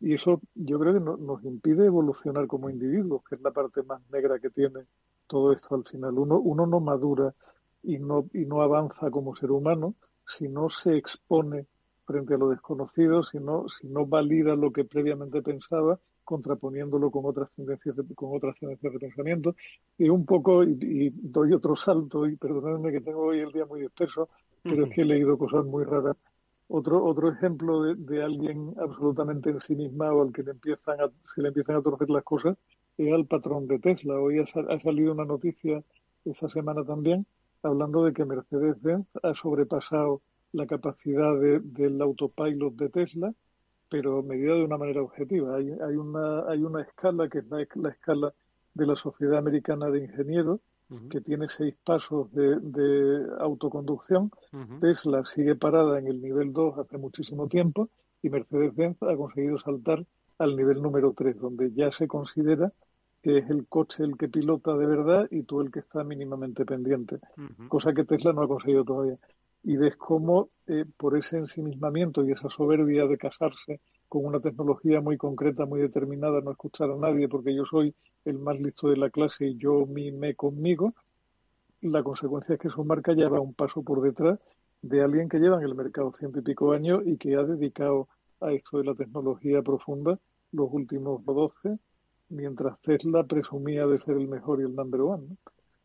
[0.00, 4.00] y eso yo creo que nos impide evolucionar como individuos, que es la parte más
[4.10, 4.80] negra que tiene
[5.26, 6.18] todo esto al final.
[6.18, 7.34] Uno, uno no madura
[7.82, 9.94] y no, y no avanza como ser humano
[10.36, 11.66] si no se expone
[12.04, 17.24] frente a lo desconocido, si no, si no valida lo que previamente pensaba contraponiéndolo con
[17.24, 19.54] otras tendencias de, con otras tendencias de pensamiento
[19.96, 23.80] y un poco y, doy otro salto y perdonadme que tengo hoy el día muy
[23.80, 24.28] disperso
[24.62, 26.16] pero es que he leído cosas muy raras
[26.68, 31.10] otro otro ejemplo de, alguien absolutamente en sí misma o al que le empiezan a,
[31.34, 32.56] se le empiezan a torcer las cosas
[32.98, 35.82] es al patrón de Tesla hoy ha, salido una noticia
[36.24, 37.26] esta semana también
[37.62, 43.34] hablando de que Mercedes-Benz ha sobrepasado la capacidad del autopilot de Tesla
[43.88, 45.56] pero medida de una manera objetiva.
[45.56, 48.32] Hay, hay, una, hay una escala que es la, escala
[48.74, 50.60] de la Sociedad Americana de Ingenieros,
[51.10, 54.30] que tiene seis pasos de, de autoconducción.
[54.80, 57.88] Tesla sigue parada en el nivel 2 hace muchísimo tiempo
[58.22, 60.04] y Mercedes-Benz ha conseguido saltar
[60.38, 62.72] al nivel número 3, donde ya se considera
[63.22, 66.64] que es el coche el que pilota de verdad y tú el que está mínimamente
[66.64, 67.18] pendiente,
[67.68, 69.18] cosa que Tesla no ha conseguido todavía.
[69.64, 75.00] Y ves cómo eh, por ese ensimismamiento y esa soberbia de casarse con una tecnología
[75.00, 77.94] muy concreta, muy determinada, no escuchar a nadie porque yo soy
[78.24, 80.94] el más listo de la clase y yo me conmigo,
[81.80, 84.38] la consecuencia es que su marca ya va un paso por detrás
[84.82, 88.08] de alguien que lleva en el mercado ciento y pico años y que ha dedicado
[88.40, 90.18] a esto de la tecnología profunda
[90.52, 91.78] los últimos 12,
[92.30, 95.36] mientras Tesla presumía de ser el mejor y el number one.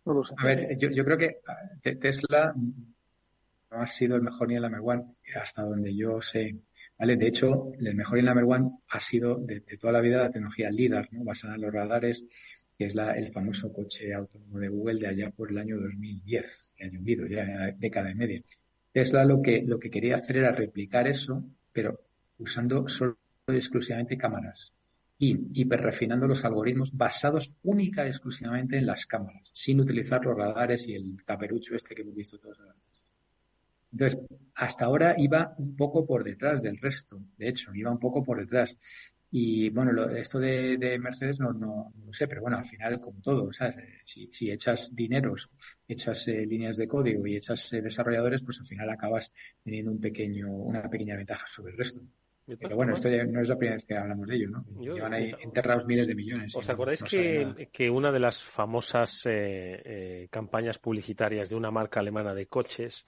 [0.05, 0.13] ¿no?
[0.13, 0.33] lo sé.
[0.37, 1.41] A ver, yo, yo creo que
[1.81, 6.55] Tesla no ha sido el mejor ni el number one hasta donde yo sé.
[7.01, 10.29] De hecho, el mejor y el number one ha sido de, toda la vida la
[10.29, 11.23] tecnología LIDAR, ¿no?
[11.23, 12.23] basada en los radares,
[12.77, 16.71] que es la, el famoso coche autónomo de Google de allá por el año 2010,
[16.75, 18.43] que ha ya década y media.
[18.91, 21.99] Tesla lo que, lo que quería hacer era replicar eso, pero
[22.37, 24.71] usando solo y exclusivamente cámaras
[25.17, 30.87] y hiperrefinando los algoritmos basados única y exclusivamente en las cámaras, sin utilizar los radares
[30.87, 32.57] y el caperucho este que hemos visto todos.
[33.91, 34.19] Entonces,
[34.55, 38.39] hasta ahora iba un poco por detrás del resto, de hecho, iba un poco por
[38.39, 38.77] detrás.
[39.33, 43.51] Y bueno, esto de, Mercedes no, no, lo sé, pero bueno, al final, como todo,
[43.53, 43.77] ¿sabes?
[44.03, 45.49] Si, si echas dineros,
[45.87, 49.31] echas eh, líneas de código y echas eh, desarrolladores, pues al final acabas
[49.63, 52.01] teniendo un pequeño, una pequeña ventaja sobre el resto.
[52.59, 54.65] Pero bueno, esto ya no es la primera vez que hablamos de ello, ¿no?
[54.81, 56.53] Llevan ahí enterrados miles de millones.
[56.53, 62.33] ¿Os acordáis que, que, una de las famosas eh, campañas publicitarias de una marca alemana
[62.33, 63.05] de coches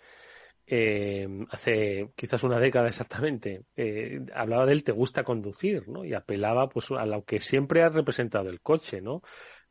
[0.66, 6.06] eh, hace quizás una década exactamente, eh, hablaba de él te gusta conducir, ¿no?
[6.06, 9.22] Y apelaba pues a lo que siempre ha representado el coche, ¿no?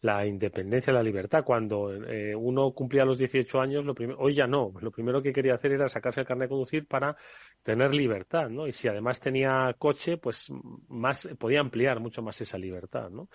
[0.02, 1.44] La independencia, la libertad.
[1.44, 5.54] Cuando eh, uno cumplía los 18 años, lo hoy ya no, lo primero que quería
[5.54, 7.16] hacer era sacarse el carnet de conducir para
[7.62, 8.66] tener libertad, ¿no?
[8.66, 10.48] Y si además tenía coche, pues
[10.88, 13.28] más, podía ampliar mucho más esa libertad, ¿no?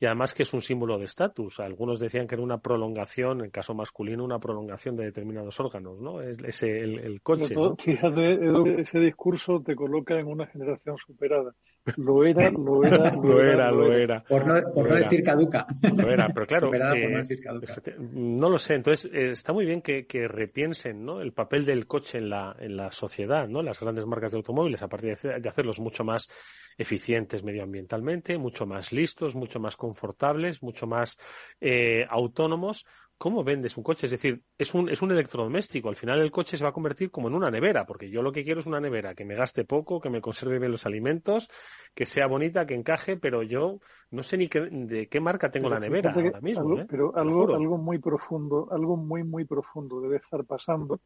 [0.00, 1.60] Y además que es un símbolo de estatus.
[1.60, 6.22] Algunos decían que era una prolongación, en caso masculino, una prolongación de determinados órganos, ¿no?
[6.22, 7.54] Es, el, el coche.
[7.78, 11.54] Fíjate, ese discurso te coloca en una generación superada.
[11.96, 14.22] Lo era, lo era, lo, era, lo era.
[14.22, 15.64] Por no, por no decir caduca.
[15.96, 16.70] Lo era, pero claro.
[17.98, 18.74] no, lo sé.
[18.74, 21.22] Entonces, eh, está muy bien que, que, repiensen ¿no?
[21.22, 23.62] el papel del coche en la, en la sociedad, ¿no?
[23.62, 26.28] Las grandes marcas de automóviles, a partir de, hacerlos mucho más
[26.76, 31.16] eficientes medioambientalmente, mucho más listos, mucho más confortables, mucho más
[31.60, 32.84] eh, autónomos,
[33.20, 34.06] ¿cómo vendes un coche?
[34.06, 35.90] Es decir, es un, es un electrodoméstico.
[35.90, 38.32] Al final el coche se va a convertir como en una nevera, porque yo lo
[38.32, 41.50] que quiero es una nevera que me gaste poco, que me conserve bien los alimentos,
[41.94, 43.78] que sea bonita, que encaje, pero yo
[44.10, 46.78] no sé ni de qué marca tengo la nevera ahora mismo.
[46.78, 46.86] ¿eh?
[46.88, 50.98] Pero algo, algo muy profundo, algo muy, muy profundo debe estar pasando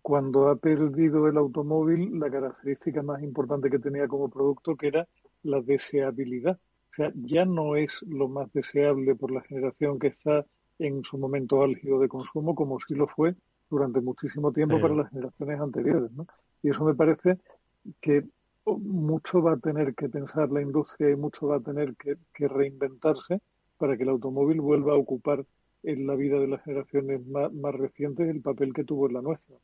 [0.00, 5.06] cuando ha perdido el automóvil la característica más importante que tenía como producto, que era
[5.42, 6.58] la deseabilidad
[6.98, 10.44] sea, ya no es lo más deseable por la generación que está
[10.78, 13.34] en su momento álgido de consumo, como sí lo fue
[13.70, 16.10] durante muchísimo tiempo para las generaciones anteriores.
[16.12, 16.26] ¿no?
[16.62, 17.38] Y eso me parece
[18.00, 18.24] que
[18.64, 22.16] mucho va a tener que pensar la industria y mucho va a tener que,
[22.48, 23.40] reinventarse
[23.76, 25.44] para que el automóvil vuelva a ocupar
[25.82, 29.22] en la vida de las generaciones más, más recientes el papel que tuvo en la
[29.22, 29.56] nuestra.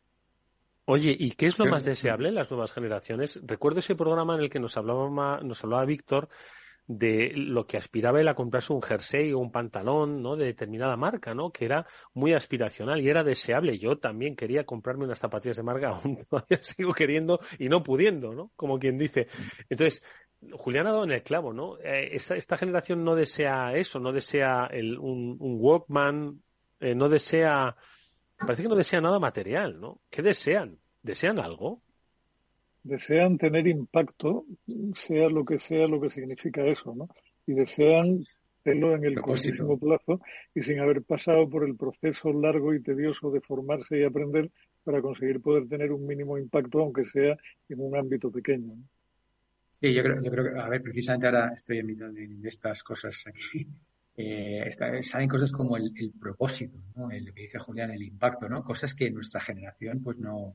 [0.87, 3.41] Oye, ¿y qué es lo más deseable en las nuevas generaciones?
[3.45, 6.29] Recuerdo ese programa en el que nos hablaba, nos hablaba Víctor
[6.87, 10.37] de lo que aspiraba él a comprarse un jersey o un pantalón, ¿no?
[10.37, 11.51] De determinada marca, ¿no?
[11.51, 13.79] Que era muy aspiracional y era deseable.
[13.79, 18.35] Yo también quería comprarme unas zapatillas de marca, aún todavía sigo queriendo y no pudiendo,
[18.35, 18.51] ¿no?
[18.57, 19.29] Como quien dice.
[19.71, 20.03] Entonces,
[20.53, 21.79] Julián ha dado en el clavo, ¿no?
[21.79, 26.43] Eh, esta, generación no desea eso, no desea el, un, Walkman,
[26.81, 27.75] eh, no desea,
[28.37, 30.01] parece que no desea nada material, ¿no?
[30.11, 30.79] ¿Qué desean?
[31.03, 31.83] ¿Desean algo?
[32.85, 34.45] Desean tener impacto,
[34.95, 37.09] sea lo que sea lo que significa eso, ¿no?
[37.47, 38.25] Y desean
[38.61, 40.21] hacerlo en el cortísimo plazo
[40.55, 44.51] y sin haber pasado por el proceso largo y tedioso de formarse y aprender
[44.85, 47.37] para conseguir poder tener un mínimo impacto, aunque sea
[47.69, 48.75] en un ámbito pequeño.
[49.81, 52.83] Sí, yo creo, yo creo que, a ver, precisamente ahora estoy en mitad de, estas
[52.83, 53.67] cosas aquí.
[54.17, 57.11] Eh, salen cosas como el, el propósito, ¿no?
[57.11, 58.63] El, lo que dice Julián, el impacto, ¿no?
[58.63, 60.55] Cosas que nuestra generación, pues no,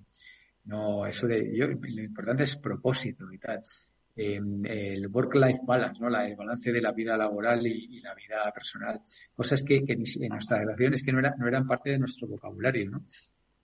[0.65, 3.63] no, eso de, yo, lo importante es propósito y tal.
[4.15, 6.09] Em, el work-life balance, ¿no?
[6.09, 8.99] La, el balance de la vida laboral y, la vida personal.
[9.33, 12.89] Cosas que, que en nuestras relaciones que no, era, no eran parte de nuestro vocabulario,
[12.89, 13.05] ¿no?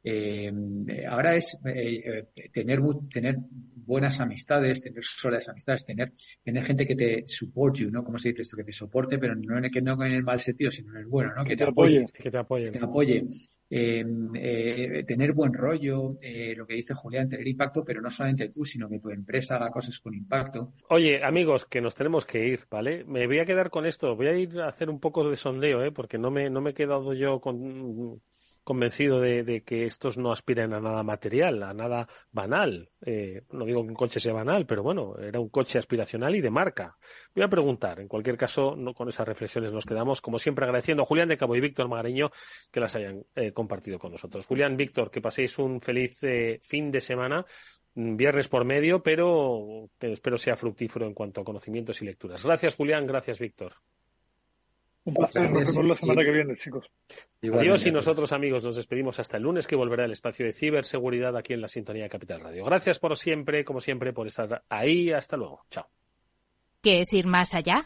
[0.07, 2.79] Em, ahora es eh, eh, tener,
[3.11, 8.03] tener buenas amistades, tener solas amistades, tener, tener gente que te support you, ¿no?
[8.03, 8.55] ¿Cómo se dice esto?
[8.55, 11.07] Que te soporte, pero no en, que no en el mal sentido, sino en el
[11.07, 11.43] bueno, ¿no?
[11.43, 12.71] Que, te, apoye, Que te apoye.
[12.71, 13.25] Que te apoye.
[13.67, 18.49] Em, eh, tener buen rollo, eh, lo que dice Julián, tener impacto, pero no solamente
[18.49, 20.73] tú, sino que tu empresa haga cosas con impacto.
[20.89, 23.03] Oye, amigos, que nos tenemos que ir, ¿vale?
[23.05, 25.83] Me voy a quedar con esto, voy a ir a hacer un poco de sondeo,
[25.83, 25.91] ¿eh?
[25.91, 28.21] Porque no me, no me he quedado yo con
[28.65, 32.89] convencido de, que estos no aspiren a nada material, a nada banal.
[33.05, 36.41] Eh, no digo que un coche sea banal, pero bueno, era un coche aspiracional y
[36.41, 36.97] de marca.
[37.33, 41.03] Voy a preguntar, en cualquier caso, no con esas reflexiones nos quedamos, como siempre, agradeciendo
[41.03, 42.31] a Julián de Cabo y Víctor Magareño
[42.71, 44.47] que las hayan eh, compartido con nosotros.
[44.47, 47.45] Julián, Víctor, que paséis un feliz eh, fin de semana
[47.93, 52.43] viernes por medio, pero espero sea fructífero en cuanto a conocimientos y lecturas.
[52.43, 53.07] Gracias, Julián.
[53.07, 53.75] Gracias, Víctor.
[55.05, 56.89] Un placer, nos vemos la semana que viene, chicos.
[57.53, 61.37] Adiós y nosotros, amigos, nos despedimos hasta el lunes que volverá el espacio de ciberseguridad
[61.37, 62.65] aquí en la sintonía de Capital Radio.
[62.65, 65.11] Gracias por siempre, como siempre, por estar ahí.
[65.11, 65.61] Hasta luego.
[65.69, 65.85] Chao.
[66.81, 67.85] ¿Qué es ir más allá?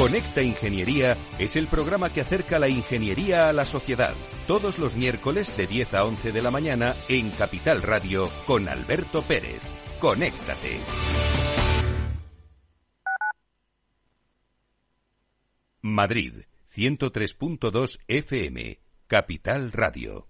[0.00, 4.14] Conecta Ingeniería es el programa que acerca la ingeniería a la sociedad.
[4.46, 9.20] Todos los miércoles de 10 a 11 de la mañana en Capital Radio con Alberto
[9.20, 9.60] Pérez.
[10.00, 10.78] Conéctate.
[15.82, 16.44] Madrid,
[16.74, 20.29] 103.2 FM, Capital Radio.